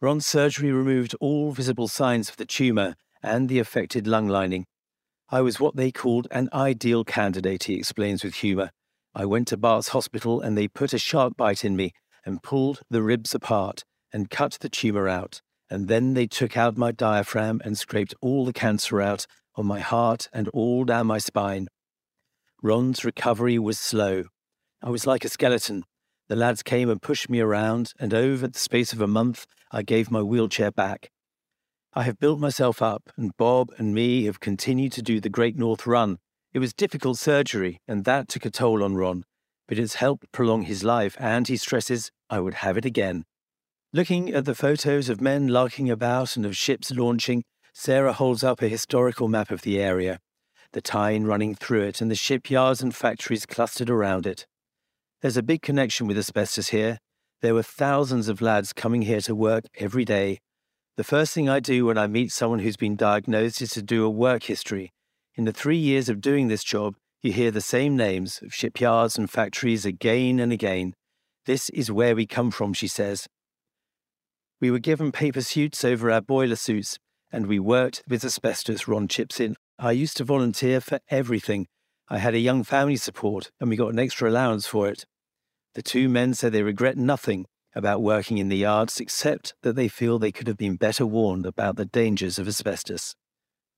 Ron's 0.00 0.26
surgery 0.26 0.72
removed 0.72 1.14
all 1.20 1.52
visible 1.52 1.86
signs 1.86 2.28
of 2.28 2.36
the 2.36 2.44
tumour 2.44 2.96
and 3.22 3.48
the 3.48 3.60
affected 3.60 4.08
lung 4.08 4.26
lining. 4.26 4.66
I 5.28 5.40
was 5.40 5.60
what 5.60 5.76
they 5.76 5.92
called 5.92 6.26
an 6.32 6.48
ideal 6.52 7.04
candidate, 7.04 7.64
he 7.64 7.74
explains 7.74 8.24
with 8.24 8.34
humour. 8.34 8.70
I 9.14 9.24
went 9.24 9.46
to 9.48 9.56
Bart's 9.56 9.90
hospital 9.90 10.40
and 10.40 10.58
they 10.58 10.66
put 10.66 10.92
a 10.92 10.98
shark 10.98 11.36
bite 11.36 11.64
in 11.64 11.76
me 11.76 11.92
and 12.26 12.42
pulled 12.42 12.80
the 12.90 13.02
ribs 13.02 13.34
apart, 13.36 13.84
and 14.12 14.28
cut 14.28 14.58
the 14.60 14.68
tumour 14.68 15.08
out, 15.08 15.40
and 15.70 15.86
then 15.86 16.14
they 16.14 16.26
took 16.26 16.56
out 16.56 16.76
my 16.76 16.90
diaphragm 16.90 17.60
and 17.64 17.78
scraped 17.78 18.14
all 18.20 18.44
the 18.44 18.52
cancer 18.52 19.00
out 19.00 19.26
on 19.54 19.64
my 19.64 19.78
heart 19.78 20.28
and 20.32 20.48
all 20.48 20.84
down 20.84 21.06
my 21.06 21.18
spine. 21.18 21.68
Ron's 22.62 23.04
recovery 23.04 23.58
was 23.58 23.78
slow. 23.78 24.24
I 24.82 24.90
was 24.90 25.06
like 25.06 25.24
a 25.24 25.28
skeleton. 25.28 25.84
The 26.30 26.36
lads 26.36 26.62
came 26.62 26.88
and 26.88 27.02
pushed 27.02 27.28
me 27.28 27.40
around, 27.40 27.92
and 27.98 28.14
over 28.14 28.46
the 28.46 28.56
space 28.56 28.92
of 28.92 29.00
a 29.00 29.08
month, 29.08 29.48
I 29.72 29.82
gave 29.82 30.12
my 30.12 30.22
wheelchair 30.22 30.70
back. 30.70 31.10
I 31.92 32.04
have 32.04 32.20
built 32.20 32.38
myself 32.38 32.80
up, 32.80 33.10
and 33.16 33.36
Bob 33.36 33.70
and 33.78 33.92
me 33.92 34.26
have 34.26 34.38
continued 34.38 34.92
to 34.92 35.02
do 35.02 35.20
the 35.20 35.28
Great 35.28 35.56
North 35.56 35.88
Run. 35.88 36.18
It 36.54 36.60
was 36.60 36.72
difficult 36.72 37.18
surgery, 37.18 37.80
and 37.88 38.04
that 38.04 38.28
took 38.28 38.44
a 38.44 38.50
toll 38.50 38.84
on 38.84 38.94
Ron, 38.94 39.24
but 39.66 39.76
it's 39.76 39.94
helped 39.94 40.30
prolong 40.30 40.62
his 40.62 40.84
life, 40.84 41.16
and 41.18 41.48
he 41.48 41.56
stresses, 41.56 42.12
I 42.30 42.38
would 42.38 42.54
have 42.54 42.76
it 42.76 42.84
again. 42.84 43.24
Looking 43.92 44.32
at 44.32 44.44
the 44.44 44.54
photos 44.54 45.08
of 45.08 45.20
men 45.20 45.48
larking 45.48 45.90
about 45.90 46.36
and 46.36 46.46
of 46.46 46.56
ships 46.56 46.92
launching, 46.92 47.42
Sarah 47.74 48.12
holds 48.12 48.44
up 48.44 48.62
a 48.62 48.68
historical 48.68 49.26
map 49.26 49.50
of 49.50 49.62
the 49.62 49.80
area, 49.80 50.20
the 50.74 50.80
Tyne 50.80 51.24
running 51.24 51.56
through 51.56 51.82
it, 51.82 52.00
and 52.00 52.08
the 52.08 52.14
shipyards 52.14 52.80
and 52.80 52.94
factories 52.94 53.46
clustered 53.46 53.90
around 53.90 54.28
it. 54.28 54.46
There's 55.22 55.36
a 55.36 55.42
big 55.42 55.62
connection 55.62 56.06
with 56.06 56.18
asbestos 56.18 56.68
here. 56.68 56.98
There 57.42 57.54
were 57.54 57.62
thousands 57.62 58.28
of 58.28 58.40
lads 58.40 58.72
coming 58.72 59.02
here 59.02 59.20
to 59.22 59.34
work 59.34 59.64
every 59.78 60.04
day, 60.04 60.40
the 61.00 61.04
first 61.04 61.32
thing 61.32 61.48
I 61.48 61.60
do 61.60 61.86
when 61.86 61.96
I 61.96 62.06
meet 62.06 62.30
someone 62.30 62.58
who's 62.58 62.76
been 62.76 62.94
diagnosed 62.94 63.62
is 63.62 63.70
to 63.70 63.80
do 63.80 64.04
a 64.04 64.10
work 64.10 64.42
history. 64.42 64.92
In 65.34 65.46
the 65.46 65.52
three 65.52 65.78
years 65.78 66.10
of 66.10 66.20
doing 66.20 66.48
this 66.48 66.62
job, 66.62 66.94
you 67.22 67.32
hear 67.32 67.50
the 67.50 67.62
same 67.62 67.96
names 67.96 68.40
of 68.42 68.52
shipyards 68.52 69.16
and 69.16 69.30
factories 69.30 69.86
again 69.86 70.38
and 70.38 70.52
again. 70.52 70.92
This 71.46 71.70
is 71.70 71.90
where 71.90 72.14
we 72.14 72.26
come 72.26 72.50
from, 72.50 72.74
she 72.74 72.86
says. 72.86 73.26
We 74.60 74.70
were 74.70 74.78
given 74.78 75.10
paper 75.10 75.40
suits 75.40 75.86
over 75.86 76.10
our 76.10 76.20
boiler 76.20 76.56
suits, 76.56 76.98
and 77.32 77.46
we 77.46 77.58
worked 77.58 78.02
with 78.06 78.22
asbestos, 78.22 78.86
Ron 78.86 79.08
chips 79.08 79.40
in. 79.40 79.56
I 79.78 79.92
used 79.92 80.18
to 80.18 80.24
volunteer 80.24 80.82
for 80.82 80.98
everything. 81.08 81.66
I 82.12 82.18
had 82.18 82.34
a 82.34 82.40
young 82.40 82.64
family 82.64 82.96
support, 82.96 83.52
and 83.60 83.70
we 83.70 83.76
got 83.76 83.92
an 83.92 84.00
extra 84.00 84.28
allowance 84.28 84.66
for 84.66 84.88
it. 84.88 85.06
The 85.76 85.82
two 85.82 86.08
men 86.08 86.34
said 86.34 86.50
they 86.50 86.64
regret 86.64 86.96
nothing 86.96 87.46
about 87.76 88.02
working 88.02 88.38
in 88.38 88.48
the 88.48 88.56
yards 88.56 88.98
except 88.98 89.54
that 89.62 89.76
they 89.76 89.86
feel 89.86 90.18
they 90.18 90.32
could 90.32 90.48
have 90.48 90.56
been 90.56 90.74
better 90.74 91.06
warned 91.06 91.46
about 91.46 91.76
the 91.76 91.84
dangers 91.84 92.36
of 92.36 92.48
asbestos. 92.48 93.14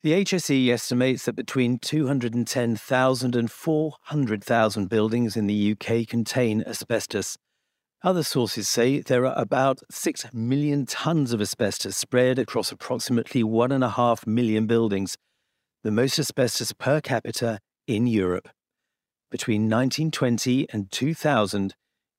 The 0.02 0.12
HSE 0.12 0.70
estimates 0.70 1.26
that 1.26 1.34
between 1.34 1.78
210,000 1.78 3.36
and 3.36 3.50
400,000 3.50 4.88
buildings 4.88 5.36
in 5.36 5.46
the 5.46 5.72
UK 5.72 6.08
contain 6.08 6.64
asbestos. 6.66 7.36
Other 8.02 8.22
sources 8.22 8.66
say 8.66 9.00
there 9.00 9.26
are 9.26 9.38
about 9.38 9.80
6 9.90 10.32
million 10.32 10.86
tonnes 10.86 11.34
of 11.34 11.42
asbestos 11.42 11.98
spread 11.98 12.38
across 12.38 12.72
approximately 12.72 13.42
1.5 13.42 14.26
million 14.26 14.66
buildings, 14.66 15.18
the 15.84 15.90
most 15.90 16.18
asbestos 16.18 16.72
per 16.72 17.02
capita 17.02 17.60
in 17.86 18.06
Europe. 18.06 18.48
Between 19.30 19.62
1920 19.62 20.68
and 20.72 20.90
2000, 20.90 21.74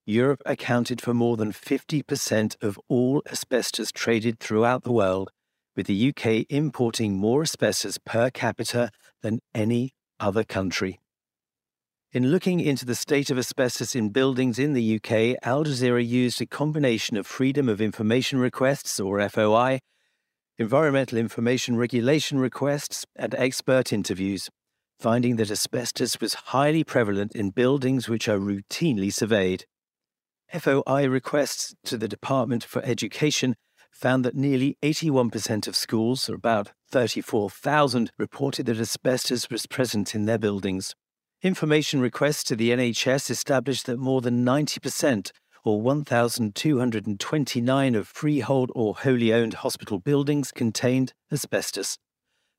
Europe 0.06 0.42
accounted 0.46 1.00
for 1.00 1.14
more 1.14 1.38
than 1.38 1.52
50% 1.52 2.56
of 2.62 2.80
all 2.90 3.22
asbestos 3.32 3.92
traded 3.92 4.40
throughout 4.40 4.84
the 4.84 4.92
world, 4.92 5.32
with 5.76 5.88
the 5.88 6.10
UK 6.10 6.46
importing 6.50 7.18
more 7.18 7.44
asbestos 7.44 7.98
per 7.98 8.30
capita 8.30 8.90
than 9.22 9.40
any 9.54 9.94
other 10.20 10.44
country. 10.44 11.00
In 12.12 12.30
looking 12.30 12.60
into 12.60 12.86
the 12.86 12.96
state 12.96 13.32
of 13.32 13.40
asbestos 13.40 13.96
in 13.96 14.10
buildings 14.10 14.60
in 14.60 14.74
the 14.74 14.96
UK, 14.98 15.36
Al 15.42 15.64
Jazeera 15.64 16.06
used 16.06 16.42
a 16.42 16.46
combination 16.46 17.18
of 17.18 17.26
Freedom 17.26 17.68
of 17.68 17.82
Information 17.82 18.40
requests, 18.40 19.00
or 19.00 19.28
FOI, 19.30 19.80
Environmental 20.60 21.18
Information 21.18 21.76
Regulation 21.76 22.40
requests, 22.40 23.06
and 23.16 23.34
expert 23.34 23.92
interviews, 23.92 24.50
finding 25.00 25.36
that 25.38 25.52
asbestos 25.52 26.22
was 26.22 26.34
highly 26.34 26.84
prevalent 26.84 27.36
in 27.36 27.50
buildings 27.50 28.08
which 28.08 28.28
are 28.28 28.40
routinely 28.40 29.12
surveyed. 29.12 29.66
FOI 30.54 31.08
requests 31.08 31.74
to 31.84 31.98
the 31.98 32.08
Department 32.08 32.64
for 32.64 32.84
Education 32.86 33.56
found 33.92 34.24
that 34.26 34.36
nearly 34.36 34.78
81% 34.82 35.68
of 35.68 35.76
schools, 35.76 36.30
or 36.30 36.36
about 36.36 36.72
34,000, 36.92 38.12
reported 38.18 38.66
that 38.66 38.80
asbestos 38.80 39.50
was 39.50 39.66
present 39.66 40.16
in 40.16 40.26
their 40.26 40.38
buildings. 40.38 40.96
Information 41.42 42.00
requests 42.00 42.44
to 42.46 42.56
the 42.56 42.72
NHS 42.72 43.30
established 43.30 43.86
that 43.86 44.00
more 44.00 44.22
than 44.22 44.46
90%, 44.46 45.32
or 45.66 45.82
1,229 45.82 47.96
of 47.96 48.08
freehold 48.08 48.72
or 48.76 48.96
wholly 48.96 49.34
owned 49.34 49.56
hospital 49.56 50.00
buildings 50.00 50.52
contained 50.52 51.14
asbestos. 51.32 51.98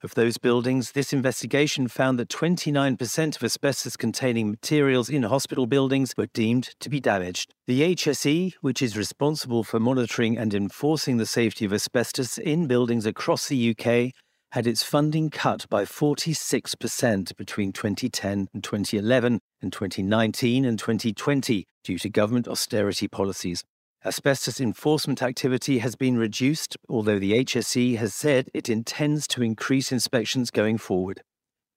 Of 0.04 0.14
those 0.14 0.36
buildings, 0.36 0.92
this 0.92 1.14
investigation 1.14 1.88
found 1.88 2.18
that 2.18 2.28
29% 2.28 3.36
of 3.36 3.42
asbestos 3.42 3.96
containing 3.96 4.50
materials 4.50 5.08
in 5.08 5.22
hospital 5.22 5.66
buildings 5.66 6.12
were 6.14 6.26
deemed 6.34 6.74
to 6.80 6.90
be 6.90 7.00
damaged. 7.00 7.54
The 7.66 7.94
HSE, 7.94 8.52
which 8.60 8.82
is 8.82 8.98
responsible 8.98 9.64
for 9.64 9.80
monitoring 9.80 10.36
and 10.36 10.52
enforcing 10.52 11.16
the 11.16 11.24
safety 11.24 11.64
of 11.64 11.72
asbestos 11.72 12.36
in 12.36 12.66
buildings 12.66 13.06
across 13.06 13.48
the 13.48 13.70
UK, 13.70 14.12
had 14.52 14.66
its 14.66 14.82
funding 14.82 15.30
cut 15.30 15.66
by 15.70 15.86
46% 15.86 17.34
between 17.38 17.72
2010 17.72 18.48
and 18.52 18.62
2011 18.62 19.40
and 19.62 19.72
2019 19.72 20.66
and 20.66 20.78
2020 20.78 21.64
due 21.82 21.98
to 21.98 22.10
government 22.10 22.46
austerity 22.46 23.08
policies. 23.08 23.64
Asbestos 24.06 24.60
enforcement 24.60 25.22
activity 25.22 25.78
has 25.78 25.96
been 25.96 26.18
reduced, 26.18 26.76
although 26.90 27.18
the 27.18 27.32
HSE 27.42 27.96
has 27.96 28.12
said 28.14 28.50
it 28.52 28.68
intends 28.68 29.26
to 29.28 29.42
increase 29.42 29.90
inspections 29.90 30.50
going 30.50 30.76
forward. 30.76 31.22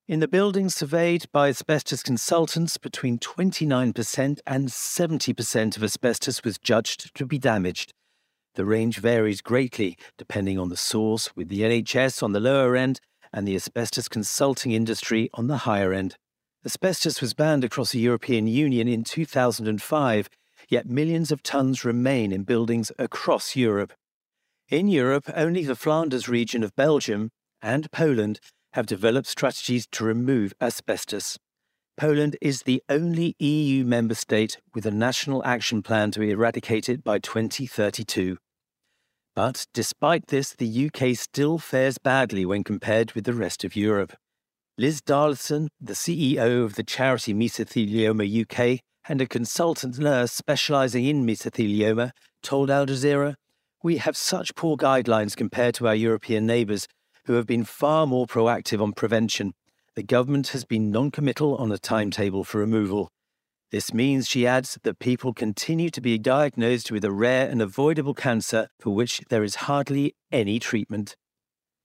In 0.10 0.20
the 0.20 0.28
buildings 0.28 0.76
surveyed 0.76 1.26
by 1.32 1.48
asbestos 1.48 2.04
consultants, 2.04 2.78
between 2.78 3.18
29% 3.18 4.40
and 4.46 4.68
70% 4.68 5.78
of 5.78 5.84
asbestos 5.84 6.44
was 6.44 6.58
judged 6.58 7.16
to 7.16 7.26
be 7.26 7.40
damaged. 7.40 7.94
The 8.56 8.66
range 8.66 8.98
varies 8.98 9.40
greatly 9.40 9.98
depending 10.18 10.60
on 10.60 10.68
the 10.68 10.76
source, 10.76 11.34
with 11.34 11.48
the 11.48 11.62
NHS 11.62 12.22
on 12.22 12.34
the 12.34 12.42
lower 12.42 12.76
end 12.76 13.00
and 13.32 13.48
the 13.48 13.56
asbestos 13.56 14.10
consulting 14.10 14.74
industry 14.74 15.30
on 15.34 15.48
the 15.48 15.60
higher 15.60 15.94
end. 15.94 16.16
Asbestos 16.66 17.22
was 17.22 17.34
banned 17.34 17.64
across 17.64 17.94
the 17.94 18.00
European 18.00 18.48
Union 18.48 18.90
in 18.90 19.06
2005 19.06 20.30
yet 20.70 20.88
millions 20.88 21.32
of 21.32 21.44
tons 21.44 21.86
remain 21.86 22.32
in 22.32 22.44
buildings 22.44 22.92
across 23.00 23.56
Europe. 23.56 23.94
In 24.70 24.88
Europe, 24.88 25.30
only 25.36 25.64
the 25.64 25.76
Flanders 25.76 26.28
region 26.28 26.64
of 26.64 26.76
Belgium 26.76 27.30
and 27.62 27.92
Poland 27.92 28.40
have 28.74 28.86
developed 28.86 29.28
strategies 29.28 29.88
to 29.92 30.04
remove 30.04 30.54
asbestos. 30.60 31.38
Poland 31.98 32.38
is 32.42 32.62
the 32.62 32.84
only 32.90 33.36
EU 33.40 33.84
member 33.84 34.14
state 34.14 34.58
with 34.76 34.86
a 34.86 34.92
national 34.92 35.44
action 35.44 35.82
plan 35.82 36.12
to 36.12 36.22
eradicate 36.22 36.90
it 36.90 37.04
by 37.04 37.18
2032. 37.18 38.38
But 39.36 39.66
despite 39.74 40.28
this, 40.28 40.54
the 40.54 40.88
UK 40.88 41.16
still 41.16 41.58
fares 41.58 41.98
badly 41.98 42.46
when 42.46 42.64
compared 42.64 43.14
with 43.14 43.24
the 43.24 43.34
rest 43.34 43.64
of 43.64 43.76
Europe. 43.76 44.14
Liz 44.78 45.02
Darlison, 45.02 45.70
the 45.82 45.94
CEO 45.94 46.64
of 46.64 46.76
the 46.76 46.84
charity 46.84 47.34
Mesothelioma 47.34 48.26
UK, 48.44 48.80
and 49.10 49.22
a 49.22 49.28
consultant 49.28 49.98
nurse 49.98 50.32
specializing 50.32 51.06
in 51.06 51.26
mesothelioma 51.26 52.12
told 52.42 52.70
Al 52.70 52.86
Jazeera, 52.86 53.36
We 53.84 53.98
have 53.98 54.18
such 54.18 54.56
poor 54.56 54.78
guidelines 54.78 55.36
compared 55.36 55.76
to 55.76 55.88
our 55.88 55.96
European 55.96 56.46
neighbours, 56.46 56.88
who 57.26 57.34
have 57.34 57.46
been 57.46 57.64
far 57.64 58.08
more 58.08 58.28
proactive 58.28 58.82
on 58.82 58.94
prevention. 58.94 59.54
The 59.96 60.04
government 60.04 60.50
has 60.50 60.66
been 60.66 60.92
non 60.92 61.12
committal 61.12 61.56
on 61.56 61.72
a 61.72 61.78
timetable 61.78 62.44
for 62.44 62.60
removal. 62.60 63.12
This 63.70 63.94
means, 63.94 64.30
she 64.30 64.48
adds, 64.48 64.78
that 64.84 65.00
people 65.00 65.34
continue 65.34 65.90
to 65.90 66.00
be 66.00 66.18
diagnosed 66.18 66.90
with 66.90 67.04
a 67.04 67.12
rare 67.12 67.50
and 67.50 67.62
avoidable 67.62 68.14
cancer 68.14 68.70
for 68.80 68.92
which 68.92 69.22
there 69.30 69.44
is 69.44 69.56
hardly 69.56 70.16
any 70.32 70.58
treatment. 70.58 71.18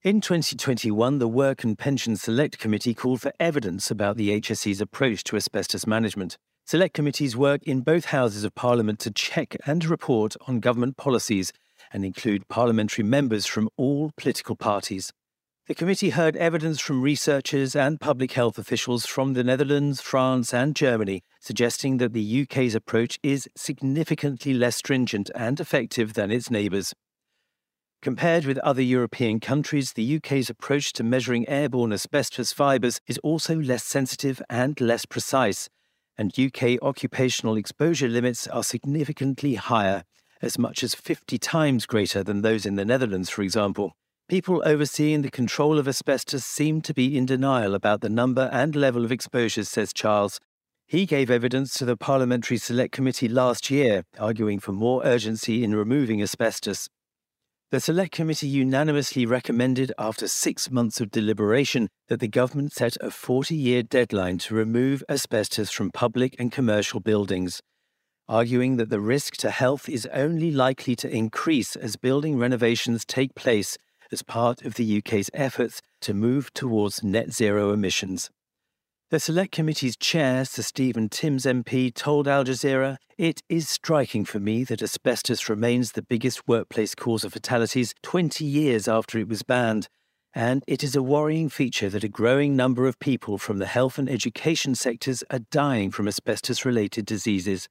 In 0.04 0.20
2021, 0.20 1.18
the 1.18 1.28
Work 1.28 1.64
and 1.64 1.78
Pension 1.78 2.16
Select 2.16 2.58
Committee 2.58 2.94
called 2.94 3.20
for 3.20 3.32
evidence 3.40 3.90
about 3.90 4.16
the 4.16 4.40
HSE's 4.40 4.80
approach 4.80 5.24
to 5.24 5.36
asbestos 5.36 5.86
management. 5.86 6.38
Select 6.64 6.94
committees 6.94 7.36
work 7.36 7.62
in 7.64 7.80
both 7.80 8.06
houses 8.06 8.44
of 8.44 8.54
Parliament 8.54 8.98
to 9.00 9.10
check 9.10 9.56
and 9.66 9.84
report 9.84 10.36
on 10.46 10.60
government 10.60 10.96
policies 10.96 11.52
and 11.92 12.04
include 12.04 12.48
parliamentary 12.48 13.04
members 13.04 13.46
from 13.46 13.68
all 13.76 14.12
political 14.16 14.56
parties. 14.56 15.12
The 15.66 15.74
committee 15.74 16.10
heard 16.10 16.36
evidence 16.36 16.80
from 16.80 17.02
researchers 17.02 17.76
and 17.76 18.00
public 18.00 18.32
health 18.32 18.58
officials 18.58 19.06
from 19.06 19.34
the 19.34 19.44
Netherlands, 19.44 20.00
France, 20.00 20.52
and 20.52 20.74
Germany, 20.74 21.22
suggesting 21.40 21.98
that 21.98 22.12
the 22.12 22.42
UK's 22.42 22.74
approach 22.74 23.18
is 23.22 23.48
significantly 23.56 24.54
less 24.54 24.76
stringent 24.76 25.30
and 25.34 25.60
effective 25.60 26.14
than 26.14 26.30
its 26.30 26.50
neighbours. 26.50 26.94
Compared 28.00 28.44
with 28.44 28.58
other 28.58 28.82
European 28.82 29.38
countries, 29.38 29.92
the 29.92 30.16
UK's 30.16 30.50
approach 30.50 30.92
to 30.94 31.04
measuring 31.04 31.48
airborne 31.48 31.92
asbestos 31.92 32.52
fibres 32.52 33.00
is 33.06 33.18
also 33.18 33.54
less 33.56 33.84
sensitive 33.84 34.42
and 34.50 34.80
less 34.80 35.06
precise, 35.06 35.68
and 36.16 36.38
UK 36.38 36.82
occupational 36.82 37.56
exposure 37.56 38.08
limits 38.08 38.46
are 38.46 38.62
significantly 38.62 39.54
higher, 39.54 40.04
as 40.40 40.58
much 40.58 40.82
as 40.82 40.94
50 40.94 41.38
times 41.38 41.86
greater 41.86 42.22
than 42.22 42.42
those 42.42 42.66
in 42.66 42.76
the 42.76 42.84
Netherlands, 42.84 43.30
for 43.30 43.42
example. 43.42 43.96
People 44.28 44.62
overseeing 44.64 45.22
the 45.22 45.30
control 45.30 45.78
of 45.78 45.86
asbestos 45.86 46.44
seem 46.44 46.80
to 46.82 46.94
be 46.94 47.16
in 47.16 47.26
denial 47.26 47.74
about 47.74 48.00
the 48.00 48.08
number 48.08 48.48
and 48.52 48.74
level 48.74 49.04
of 49.04 49.12
exposures, 49.12 49.68
says 49.68 49.92
Charles. 49.92 50.40
He 50.86 51.06
gave 51.06 51.30
evidence 51.30 51.74
to 51.74 51.84
the 51.84 51.96
Parliamentary 51.96 52.58
Select 52.58 52.92
Committee 52.92 53.28
last 53.28 53.70
year, 53.70 54.04
arguing 54.18 54.58
for 54.58 54.72
more 54.72 55.02
urgency 55.04 55.64
in 55.64 55.74
removing 55.74 56.22
asbestos. 56.22 56.88
The 57.72 57.80
Select 57.80 58.12
Committee 58.12 58.48
unanimously 58.48 59.24
recommended, 59.24 59.94
after 59.98 60.28
six 60.28 60.70
months 60.70 61.00
of 61.00 61.10
deliberation, 61.10 61.88
that 62.08 62.20
the 62.20 62.28
government 62.28 62.74
set 62.74 62.98
a 63.00 63.10
40 63.10 63.56
year 63.56 63.82
deadline 63.82 64.36
to 64.40 64.54
remove 64.54 65.02
asbestos 65.08 65.70
from 65.70 65.90
public 65.90 66.36
and 66.38 66.52
commercial 66.52 67.00
buildings, 67.00 67.62
arguing 68.28 68.76
that 68.76 68.90
the 68.90 69.00
risk 69.00 69.38
to 69.38 69.50
health 69.50 69.88
is 69.88 70.04
only 70.12 70.50
likely 70.50 70.94
to 70.96 71.08
increase 71.08 71.74
as 71.74 71.96
building 71.96 72.36
renovations 72.36 73.06
take 73.06 73.34
place 73.34 73.78
as 74.12 74.22
part 74.22 74.60
of 74.66 74.74
the 74.74 74.98
UK's 74.98 75.30
efforts 75.32 75.80
to 76.02 76.12
move 76.12 76.52
towards 76.52 77.02
net 77.02 77.32
zero 77.32 77.72
emissions. 77.72 78.28
The 79.12 79.20
Select 79.20 79.52
Committee's 79.52 79.94
chair, 79.94 80.42
Sir 80.46 80.62
Stephen 80.62 81.10
Timms 81.10 81.44
MP, 81.44 81.92
told 81.92 82.26
Al 82.26 82.44
Jazeera, 82.46 82.96
It 83.18 83.42
is 83.46 83.68
striking 83.68 84.24
for 84.24 84.40
me 84.40 84.64
that 84.64 84.80
asbestos 84.80 85.50
remains 85.50 85.92
the 85.92 86.00
biggest 86.00 86.48
workplace 86.48 86.94
cause 86.94 87.22
of 87.22 87.34
fatalities 87.34 87.92
20 88.02 88.42
years 88.42 88.88
after 88.88 89.18
it 89.18 89.28
was 89.28 89.42
banned, 89.42 89.86
and 90.32 90.64
it 90.66 90.82
is 90.82 90.96
a 90.96 91.02
worrying 91.02 91.50
feature 91.50 91.90
that 91.90 92.04
a 92.04 92.08
growing 92.08 92.56
number 92.56 92.86
of 92.86 92.98
people 93.00 93.36
from 93.36 93.58
the 93.58 93.66
health 93.66 93.98
and 93.98 94.08
education 94.08 94.74
sectors 94.74 95.22
are 95.30 95.40
dying 95.50 95.90
from 95.90 96.08
asbestos 96.08 96.64
related 96.64 97.04
diseases. 97.04 97.68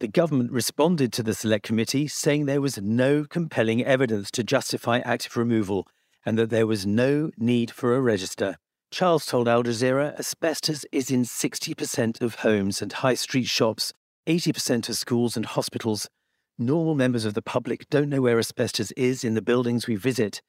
The 0.00 0.08
government 0.08 0.52
responded 0.52 1.14
to 1.14 1.22
the 1.22 1.32
Select 1.32 1.64
Committee 1.64 2.08
saying 2.08 2.44
there 2.44 2.60
was 2.60 2.76
no 2.76 3.24
compelling 3.24 3.82
evidence 3.82 4.30
to 4.32 4.44
justify 4.44 4.98
active 4.98 5.34
removal 5.34 5.86
and 6.26 6.36
that 6.36 6.50
there 6.50 6.66
was 6.66 6.84
no 6.84 7.30
need 7.38 7.70
for 7.70 7.96
a 7.96 8.02
register. 8.02 8.58
Charles 8.90 9.26
told 9.26 9.48
Al 9.48 9.62
Jazeera 9.62 10.18
asbestos 10.18 10.86
is 10.92 11.10
in 11.10 11.22
60% 11.22 12.22
of 12.22 12.36
homes 12.36 12.80
and 12.80 12.92
high 12.92 13.14
street 13.14 13.46
shops, 13.46 13.92
80% 14.26 14.88
of 14.88 14.96
schools 14.96 15.36
and 15.36 15.44
hospitals. 15.44 16.08
Normal 16.58 16.94
members 16.94 17.26
of 17.26 17.34
the 17.34 17.42
public 17.42 17.88
don't 17.90 18.08
know 18.08 18.22
where 18.22 18.38
asbestos 18.38 18.90
is 18.92 19.24
in 19.24 19.34
the 19.34 19.42
buildings 19.42 19.86
we 19.86 19.96
visit. 19.96 20.40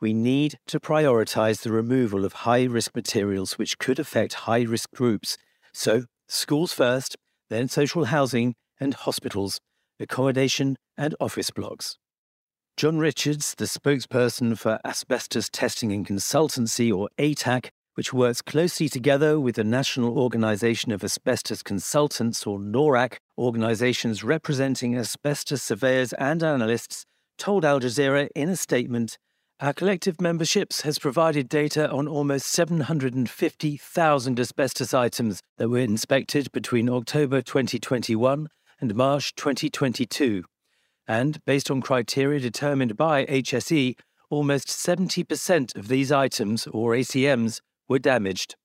We 0.00 0.12
need 0.14 0.58
to 0.68 0.78
prioritise 0.78 1.62
the 1.62 1.72
removal 1.72 2.24
of 2.24 2.44
high 2.44 2.64
risk 2.64 2.94
materials 2.94 3.58
which 3.58 3.78
could 3.78 3.98
affect 3.98 4.46
high 4.46 4.62
risk 4.62 4.92
groups. 4.92 5.36
So, 5.72 6.04
schools 6.28 6.72
first, 6.72 7.16
then 7.50 7.68
social 7.68 8.04
housing 8.04 8.54
and 8.78 8.94
hospitals, 8.94 9.60
accommodation 9.98 10.78
and 10.96 11.16
office 11.18 11.50
blocks. 11.50 11.98
John 12.76 12.98
Richards, 12.98 13.56
the 13.58 13.64
spokesperson 13.64 14.56
for 14.56 14.78
Asbestos 14.84 15.48
Testing 15.48 15.90
and 15.90 16.06
Consultancy, 16.06 16.96
or 16.96 17.08
ATAC, 17.18 17.70
which 17.98 18.12
works 18.12 18.40
closely 18.40 18.88
together 18.88 19.40
with 19.40 19.56
the 19.56 19.64
National 19.64 20.16
Organization 20.16 20.92
of 20.92 21.02
Asbestos 21.02 21.64
Consultants, 21.64 22.46
or 22.46 22.56
NORAC, 22.60 23.16
organizations 23.36 24.22
representing 24.22 24.96
asbestos 24.96 25.64
surveyors 25.64 26.12
and 26.12 26.40
analysts, 26.44 27.04
told 27.38 27.64
Al 27.64 27.80
Jazeera 27.80 28.28
in 28.36 28.50
a 28.50 28.54
statement 28.54 29.18
Our 29.58 29.72
collective 29.72 30.20
memberships 30.20 30.82
has 30.82 31.00
provided 31.00 31.48
data 31.48 31.90
on 31.90 32.06
almost 32.06 32.46
750,000 32.46 34.38
asbestos 34.38 34.94
items 34.94 35.40
that 35.56 35.68
were 35.68 35.78
inspected 35.78 36.52
between 36.52 36.88
October 36.88 37.42
2021 37.42 38.46
and 38.80 38.94
March 38.94 39.34
2022. 39.34 40.44
And 41.08 41.44
based 41.44 41.68
on 41.68 41.82
criteria 41.82 42.38
determined 42.38 42.96
by 42.96 43.26
HSE, 43.26 43.96
almost 44.30 44.68
70% 44.68 45.74
of 45.74 45.88
these 45.88 46.12
items, 46.12 46.68
or 46.68 46.92
ACMs, 46.92 47.60
were 47.88 47.98
damaged. 47.98 48.56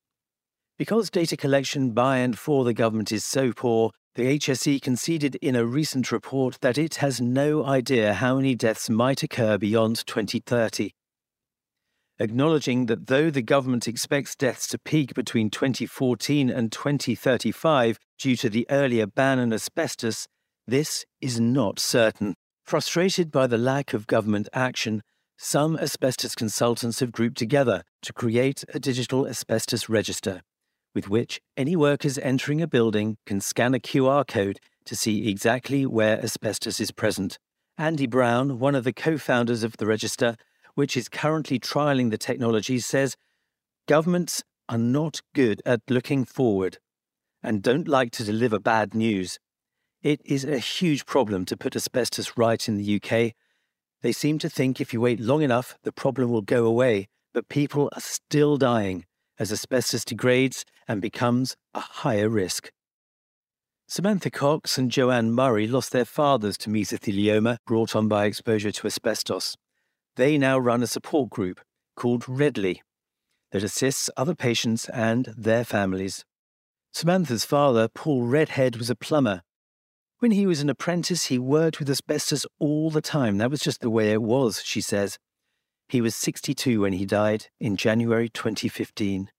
Because 0.78 1.10
data 1.10 1.38
collection 1.38 1.92
by 1.92 2.18
and 2.18 2.38
for 2.38 2.64
the 2.64 2.74
government 2.74 3.12
is 3.12 3.24
so 3.24 3.54
poor, 3.54 3.92
the 4.16 4.38
HSE 4.38 4.82
conceded 4.82 5.36
in 5.36 5.56
a 5.56 5.66
recent 5.66 6.12
report 6.12 6.60
that 6.62 6.78
it 6.78 6.96
has 6.96 7.20
no 7.20 7.66
idea 7.66 8.14
how 8.14 8.36
many 8.36 8.54
deaths 8.54 8.90
might 8.90 9.24
occur 9.24 9.58
beyond 9.58 10.06
2030. 10.06 10.92
Acknowledging 12.20 12.86
that 12.86 13.08
though 13.08 13.32
the 13.32 13.42
government 13.42 13.88
expects 13.88 14.36
deaths 14.36 14.68
to 14.68 14.78
peak 14.78 15.16
between 15.16 15.50
2014 15.50 16.50
and 16.50 16.72
2035 16.72 17.98
due 18.20 18.36
to 18.36 18.50
the 18.50 18.68
earlier 18.70 19.08
ban 19.08 19.40
on 19.40 19.52
asbestos, 19.52 20.28
this 20.68 21.06
is 21.22 21.40
not 21.40 21.80
certain. 21.80 22.36
Frustrated 22.64 23.32
by 23.32 23.48
the 23.48 23.58
lack 23.58 23.94
of 23.94 24.08
government 24.08 24.48
action, 24.54 25.02
some 25.44 25.76
asbestos 25.76 26.36
consultants 26.36 27.02
have 27.02 27.12
grouped 27.12 27.38
together 27.38 27.84
to 28.02 28.14
create 28.14 28.64
a 28.74 28.80
digital 28.80 29.28
asbestos 29.28 29.90
register, 29.90 30.42
with 30.96 31.10
which 31.10 31.42
any 31.58 31.76
workers 31.76 32.18
entering 32.20 32.62
a 32.62 32.68
building 32.68 33.18
can 33.26 33.42
scan 33.42 33.76
a 33.76 33.80
QR 33.80 34.26
code 34.26 34.58
to 34.86 34.96
see 34.96 35.28
exactly 35.30 35.86
where 35.86 36.18
asbestos 36.24 36.80
is 36.80 36.92
present. 36.92 37.38
Andy 37.78 38.08
Brown, 38.08 38.58
one 38.58 38.74
of 38.74 38.86
the 38.86 38.94
co 38.94 39.18
founders 39.18 39.64
of 39.64 39.76
the 39.76 39.86
register, 39.86 40.38
which 40.76 40.96
is 40.96 41.10
currently 41.10 41.60
trialling 41.60 42.10
the 42.10 42.18
technology, 42.18 42.80
says 42.80 43.18
governments 43.86 44.44
are 44.70 44.78
not 44.78 45.20
good 45.36 45.62
at 45.66 45.82
looking 45.90 46.24
forward 46.24 46.78
and 47.44 47.62
don't 47.62 47.90
like 47.90 48.12
to 48.12 48.24
deliver 48.24 48.60
bad 48.60 48.94
news. 48.94 49.40
It 50.02 50.22
is 50.24 50.46
a 50.46 50.58
huge 50.58 51.06
problem 51.06 51.44
to 51.46 51.58
put 51.58 51.76
asbestos 51.76 52.38
right 52.38 52.66
in 52.66 52.78
the 52.78 52.96
UK 52.96 53.34
they 54.04 54.12
seem 54.12 54.38
to 54.38 54.50
think 54.50 54.80
if 54.80 54.94
you 54.94 55.02
wait 55.02 55.20
long 55.20 55.42
enough, 55.42 55.78
the 55.84 55.92
problem 55.92 56.30
will 56.30 56.42
go 56.42 56.66
away, 56.66 57.08
but 57.34 57.50
people 57.50 57.90
are 57.94 58.02
still 58.02 58.58
dying 58.58 59.06
as 59.40 59.52
asbestos 59.52 60.06
degrades 60.06 60.66
and 60.88 61.02
becomes 61.02 61.56
a 61.74 61.80
higher 61.80 62.30
risk. 62.30 62.70
Samantha 63.88 64.30
Cox 64.30 64.78
and 64.78 64.92
Joanne 64.92 65.32
Murray 65.32 65.68
lost 65.68 65.92
their 65.92 66.06
fathers 66.06 66.58
to 66.58 66.70
mesothelioma 66.70 67.58
brought 67.66 67.96
on 67.96 68.08
by 68.08 68.26
exposure 68.26 68.72
to 68.72 68.88
asbestos. 68.88 69.56
They 70.18 70.38
now 70.38 70.60
run 70.60 70.84
a 70.84 70.88
support 70.88 71.30
group 71.30 71.62
called 71.96 72.28
Redley 72.28 72.82
that 73.52 73.64
assists 73.64 74.10
other 74.18 74.36
patients 74.36 74.90
and 74.90 75.34
their 75.38 75.64
families. 75.64 76.26
Samantha's 76.92 77.46
father, 77.46 77.88
Paul 77.88 78.24
Redhead, 78.24 78.76
was 78.76 78.90
a 78.90 78.96
plumber 78.96 79.44
when 80.24 80.32
he 80.32 80.48
was 80.48 80.62
an 80.62 80.70
apprentice, 80.70 81.26
he 81.26 81.38
worked 81.38 81.80
with 81.80 81.90
asbestos 81.90 82.46
all 82.58 82.90
the 82.90 83.02
time. 83.02 83.40
That 83.40 83.52
was 83.52 83.60
just 83.60 83.82
the 83.82 83.90
way 83.90 84.14
it 84.14 84.22
was, 84.22 84.62
she 84.64 84.80
says. 84.80 85.18
He 85.90 86.00
was 86.00 86.16
62 86.16 86.80
when 86.80 86.94
he 86.94 87.06
died 87.06 87.48
in 87.60 87.76
January 87.76 88.30
2015. 88.30 89.30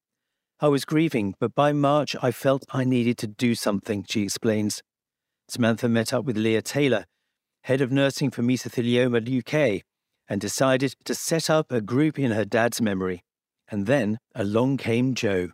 I 0.60 0.68
was 0.68 0.84
grieving, 0.84 1.36
but 1.40 1.54
by 1.54 1.72
March 1.72 2.14
I 2.20 2.32
felt 2.32 2.66
I 2.70 2.84
needed 2.84 3.16
to 3.16 3.26
do 3.26 3.54
something, 3.54 4.04
she 4.06 4.24
explains. 4.24 4.82
Samantha 5.48 5.88
met 5.88 6.12
up 6.12 6.26
with 6.26 6.36
Leah 6.36 6.60
Taylor, 6.60 7.06
head 7.62 7.80
of 7.80 7.90
nursing 7.90 8.30
for 8.30 8.42
Mesothelioma 8.42 9.38
UK, 9.38 9.84
and 10.28 10.38
decided 10.38 10.96
to 11.06 11.14
set 11.14 11.48
up 11.48 11.72
a 11.72 11.80
group 11.80 12.18
in 12.18 12.30
her 12.32 12.44
dad's 12.44 12.82
memory. 12.82 13.24
And 13.70 13.86
then 13.86 14.18
along 14.34 14.76
came 14.76 15.14
Joe. 15.14 15.52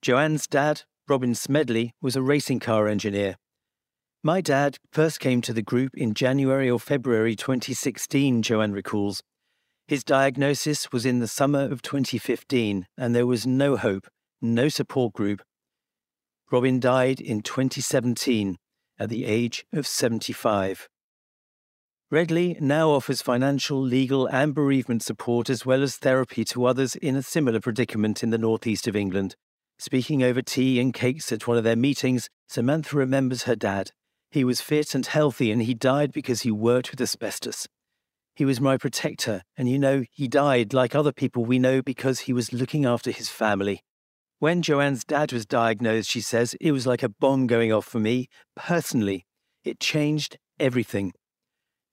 Joanne's 0.00 0.46
dad, 0.46 0.84
Robin 1.06 1.34
Smedley, 1.34 1.92
was 2.00 2.16
a 2.16 2.22
racing 2.22 2.60
car 2.60 2.88
engineer 2.88 3.36
my 4.26 4.40
dad 4.40 4.76
first 4.90 5.20
came 5.20 5.40
to 5.40 5.52
the 5.52 5.62
group 5.62 5.92
in 5.96 6.12
January 6.12 6.68
or 6.68 6.80
February 6.80 7.36
2016, 7.36 8.42
Joanne 8.42 8.72
recalls. 8.72 9.22
His 9.86 10.02
diagnosis 10.02 10.90
was 10.90 11.06
in 11.06 11.20
the 11.20 11.28
summer 11.28 11.60
of 11.60 11.80
2015, 11.80 12.88
and 12.98 13.14
there 13.14 13.24
was 13.24 13.46
no 13.46 13.76
hope, 13.76 14.08
no 14.42 14.68
support 14.68 15.12
group. 15.12 15.42
Robin 16.50 16.80
died 16.80 17.20
in 17.20 17.40
2017 17.40 18.56
at 18.98 19.10
the 19.10 19.26
age 19.26 19.64
of 19.72 19.86
75. 19.86 20.88
Redley 22.10 22.56
now 22.60 22.90
offers 22.90 23.22
financial, 23.22 23.80
legal, 23.80 24.26
and 24.26 24.56
bereavement 24.56 25.04
support 25.04 25.48
as 25.48 25.64
well 25.64 25.84
as 25.84 25.98
therapy 25.98 26.44
to 26.46 26.64
others 26.64 26.96
in 26.96 27.14
a 27.14 27.22
similar 27.22 27.60
predicament 27.60 28.24
in 28.24 28.30
the 28.30 28.38
northeast 28.38 28.88
of 28.88 28.96
England. 28.96 29.36
Speaking 29.78 30.24
over 30.24 30.42
tea 30.42 30.80
and 30.80 30.92
cakes 30.92 31.30
at 31.30 31.46
one 31.46 31.58
of 31.58 31.62
their 31.62 31.76
meetings, 31.76 32.28
Samantha 32.48 32.96
remembers 32.96 33.44
her 33.44 33.54
dad 33.54 33.92
he 34.30 34.44
was 34.44 34.60
fit 34.60 34.94
and 34.94 35.06
healthy, 35.06 35.50
and 35.50 35.62
he 35.62 35.74
died 35.74 36.12
because 36.12 36.42
he 36.42 36.50
worked 36.50 36.90
with 36.90 37.00
asbestos. 37.00 37.66
He 38.34 38.44
was 38.44 38.60
my 38.60 38.76
protector, 38.76 39.42
and 39.56 39.68
you 39.68 39.78
know, 39.78 40.04
he 40.12 40.28
died 40.28 40.74
like 40.74 40.94
other 40.94 41.12
people 41.12 41.44
we 41.44 41.58
know 41.58 41.80
because 41.80 42.20
he 42.20 42.32
was 42.32 42.52
looking 42.52 42.84
after 42.84 43.10
his 43.10 43.30
family. 43.30 43.82
When 44.38 44.60
Joanne's 44.60 45.04
dad 45.04 45.32
was 45.32 45.46
diagnosed, 45.46 46.10
she 46.10 46.20
says, 46.20 46.54
it 46.60 46.72
was 46.72 46.86
like 46.86 47.02
a 47.02 47.08
bomb 47.08 47.46
going 47.46 47.72
off 47.72 47.86
for 47.86 47.98
me, 47.98 48.28
personally. 48.54 49.24
It 49.64 49.80
changed 49.80 50.36
everything. 50.60 51.14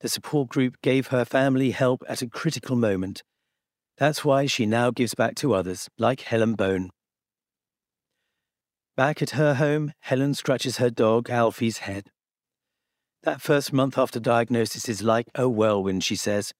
The 0.02 0.10
support 0.10 0.50
group 0.50 0.76
gave 0.82 1.08
her 1.08 1.24
family 1.24 1.72
help 1.72 2.04
at 2.10 2.22
a 2.22 2.28
critical 2.28 2.76
moment. 2.76 3.24
That's 3.98 4.26
why 4.26 4.48
she 4.48 4.65
now 4.65 4.91
gives 4.91 5.15
back 5.15 5.36
to 5.36 5.54
others, 5.54 5.88
like 5.98 6.22
Helen 6.22 6.56
Bone. 6.56 6.89
Back 8.98 9.22
at 9.22 9.32
her 9.32 9.54
home, 9.54 9.93
Helen 10.02 10.34
scratches 10.34 10.78
her 10.78 10.89
dog, 10.89 11.30
Alfie's 11.30 11.80
head. 11.80 12.10
That 13.23 13.41
first 13.41 13.71
month 13.71 13.97
after 13.97 14.19
diagnosis 14.19 14.89
is 14.89 15.01
like 15.01 15.27
a 15.33 15.47
whirlwind, 15.47 16.03
she 16.03 16.17
says. 16.17 16.53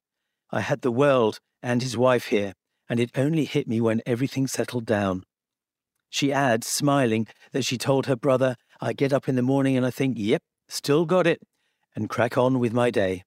I 0.50 0.62
had 0.62 0.82
the 0.82 0.92
world 0.92 1.40
and 1.62 1.82
his 1.82 1.98
wife 1.98 2.28
here, 2.28 2.54
and 2.88 3.02
it 3.02 3.12
only 3.16 3.44
hit 3.44 3.68
me 3.68 3.82
when 3.82 4.02
everything 4.06 4.48
settled 4.48 4.86
down. 4.86 5.24
She 6.10 6.32
adds, 6.32 6.68
smiling, 6.68 7.28
that 7.52 7.66
she 7.66 7.78
told 7.78 8.06
her 8.06 8.16
brother, 8.16 8.56
I 8.80 8.94
get 8.94 9.12
up 9.12 9.28
in 9.28 9.36
the 9.36 9.42
morning 9.42 9.76
and 9.76 9.86
I 9.86 9.90
think, 9.90 10.16
yep, 10.18 10.42
still 10.70 11.06
got 11.06 11.28
it, 11.28 11.42
and 11.96 12.10
crack 12.10 12.38
on 12.38 12.60
with 12.60 12.72
my 12.72 12.90
day. 12.92 13.24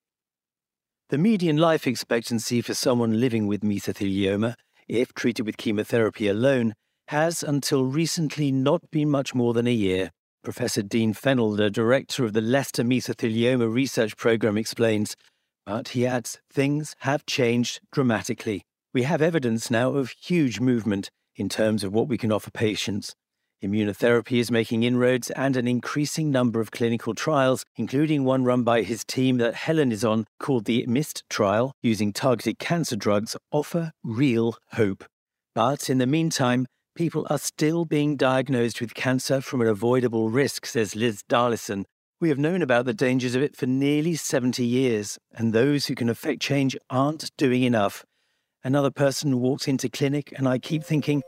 The 1.10 1.18
median 1.18 1.58
life 1.58 1.86
expectancy 1.86 2.62
for 2.62 2.72
someone 2.72 3.20
living 3.20 3.46
with 3.46 3.60
mesothelioma, 3.60 4.54
if 4.88 5.12
treated 5.12 5.44
with 5.44 5.58
chemotherapy 5.58 6.26
alone, 6.26 6.72
has 7.08 7.42
until 7.42 7.84
recently 7.84 8.50
not 8.50 8.90
been 8.90 9.10
much 9.10 9.34
more 9.34 9.52
than 9.52 9.66
a 9.66 9.72
year. 9.72 10.10
Professor 10.46 10.80
Dean 10.80 11.12
Fennell, 11.12 11.56
the 11.56 11.70
director 11.70 12.24
of 12.24 12.32
the 12.32 12.40
Leicester 12.40 12.84
Mesothelioma 12.84 13.68
Research 13.68 14.16
Programme, 14.16 14.56
explains. 14.56 15.16
But 15.64 15.88
he 15.88 16.06
adds, 16.06 16.38
things 16.52 16.94
have 17.00 17.26
changed 17.26 17.80
dramatically. 17.90 18.62
We 18.94 19.02
have 19.02 19.20
evidence 19.20 19.72
now 19.72 19.94
of 19.94 20.10
huge 20.10 20.60
movement 20.60 21.10
in 21.34 21.48
terms 21.48 21.82
of 21.82 21.92
what 21.92 22.06
we 22.06 22.16
can 22.16 22.30
offer 22.30 22.52
patients. 22.52 23.12
Immunotherapy 23.60 24.38
is 24.38 24.52
making 24.52 24.84
inroads, 24.84 25.30
and 25.32 25.56
an 25.56 25.66
increasing 25.66 26.30
number 26.30 26.60
of 26.60 26.70
clinical 26.70 27.12
trials, 27.12 27.64
including 27.74 28.22
one 28.22 28.44
run 28.44 28.62
by 28.62 28.82
his 28.82 29.04
team 29.04 29.38
that 29.38 29.56
Helen 29.56 29.90
is 29.90 30.04
on 30.04 30.26
called 30.38 30.66
the 30.66 30.86
MIST 30.86 31.24
trial, 31.28 31.72
using 31.82 32.12
targeted 32.12 32.60
cancer 32.60 32.94
drugs, 32.94 33.36
offer 33.50 33.90
real 34.04 34.56
hope. 34.74 35.06
But 35.56 35.90
in 35.90 35.98
the 35.98 36.06
meantime, 36.06 36.66
People 36.96 37.26
are 37.28 37.36
still 37.36 37.84
being 37.84 38.16
diagnosed 38.16 38.80
with 38.80 38.94
cancer 38.94 39.42
from 39.42 39.60
an 39.60 39.68
avoidable 39.68 40.30
risk, 40.30 40.64
says 40.64 40.96
Liz 40.96 41.22
Darlison. 41.28 41.84
We 42.22 42.30
have 42.30 42.38
known 42.38 42.62
about 42.62 42.86
the 42.86 42.94
dangers 42.94 43.34
of 43.34 43.42
it 43.42 43.54
for 43.54 43.66
nearly 43.66 44.14
70 44.14 44.64
years, 44.64 45.18
and 45.34 45.52
those 45.52 45.84
who 45.84 45.94
can 45.94 46.08
affect 46.08 46.40
change 46.40 46.74
aren't 46.88 47.36
doing 47.36 47.64
enough. 47.64 48.06
Another 48.64 48.90
person 48.90 49.40
walks 49.40 49.68
into 49.68 49.90
clinic, 49.90 50.32
and 50.38 50.48
I 50.48 50.58
keep 50.58 50.82
thinking, 50.82 51.22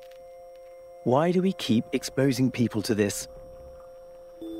why 1.04 1.32
do 1.32 1.42
we 1.42 1.52
keep 1.52 1.84
exposing 1.92 2.50
people 2.50 2.80
to 2.80 2.94
this? 2.94 3.28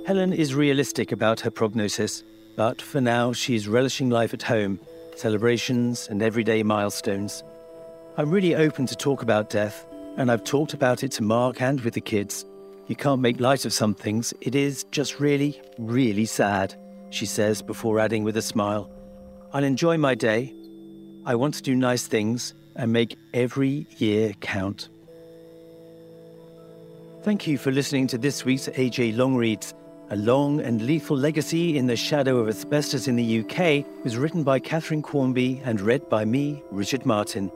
Helen 0.07 0.35
is 0.35 0.55
realistic 0.55 1.11
about 1.11 1.41
her 1.41 1.51
prognosis, 1.51 2.23
but 2.55 2.83
for 2.83 3.01
now 3.01 3.33
she 3.33 3.55
is 3.55 3.67
relishing 3.67 4.11
life 4.11 4.35
at 4.35 4.43
home, 4.43 4.79
celebrations, 5.17 6.07
and 6.09 6.23
everyday 6.23 6.63
milestones. 6.63 7.43
I'm 8.19 8.31
really 8.31 8.55
open 8.55 8.85
to 8.85 8.95
talk 8.95 9.23
about 9.23 9.49
death, 9.49 9.87
and 10.19 10.33
I've 10.33 10.43
talked 10.43 10.75
about 10.75 11.05
it 11.05 11.13
to 11.13 11.23
Mark 11.23 11.63
and 11.63 11.81
with 11.83 11.95
the 11.95 12.01
kids. 12.01 12.45
You 12.89 12.97
can't 12.97 13.21
make 13.21 13.39
light 13.39 13.65
of 13.65 13.73
some 13.73 13.95
things. 13.95 14.35
It 14.41 14.57
is 14.57 14.83
just 14.91 15.21
really, 15.21 15.63
really 15.79 16.27
sad, 16.27 16.75
she 17.11 17.25
says 17.25 17.63
before 17.63 18.01
adding 18.01 18.25
with 18.25 18.37
a 18.37 18.43
smile. 18.43 18.91
I'll 19.53 19.63
enjoy 19.63 19.97
my 19.97 20.17
day. 20.17 20.53
I 21.25 21.37
want 21.37 21.55
to 21.55 21.63
do 21.63 21.77
nice 21.77 22.09
things 22.09 22.53
and 22.75 22.93
make 22.93 23.17
every 23.33 23.87
year 23.99 24.33
count. 24.41 24.89
Thank 27.23 27.47
you 27.47 27.57
for 27.57 27.71
listening 27.71 28.09
to 28.09 28.19
this 28.19 28.45
week's 28.45 28.67
AJ 28.67 29.17
Long 29.17 29.37
Reads. 29.37 29.73
A 30.11 30.17
Long 30.17 30.61
and 30.61 30.83
Lethal 30.83 31.17
Legacy 31.17 31.79
in 31.79 31.87
the 31.87 31.95
Shadow 31.95 32.39
of 32.39 32.49
Asbestos 32.49 33.07
in 33.07 33.15
the 33.15 33.41
UK 33.41 33.87
was 34.03 34.17
written 34.17 34.43
by 34.43 34.59
Catherine 34.59 35.03
Quarmby 35.03 35.61
and 35.65 35.81
read 35.81 36.09
by 36.09 36.25
me, 36.25 36.61
Richard 36.73 37.07
Martin. 37.07 37.53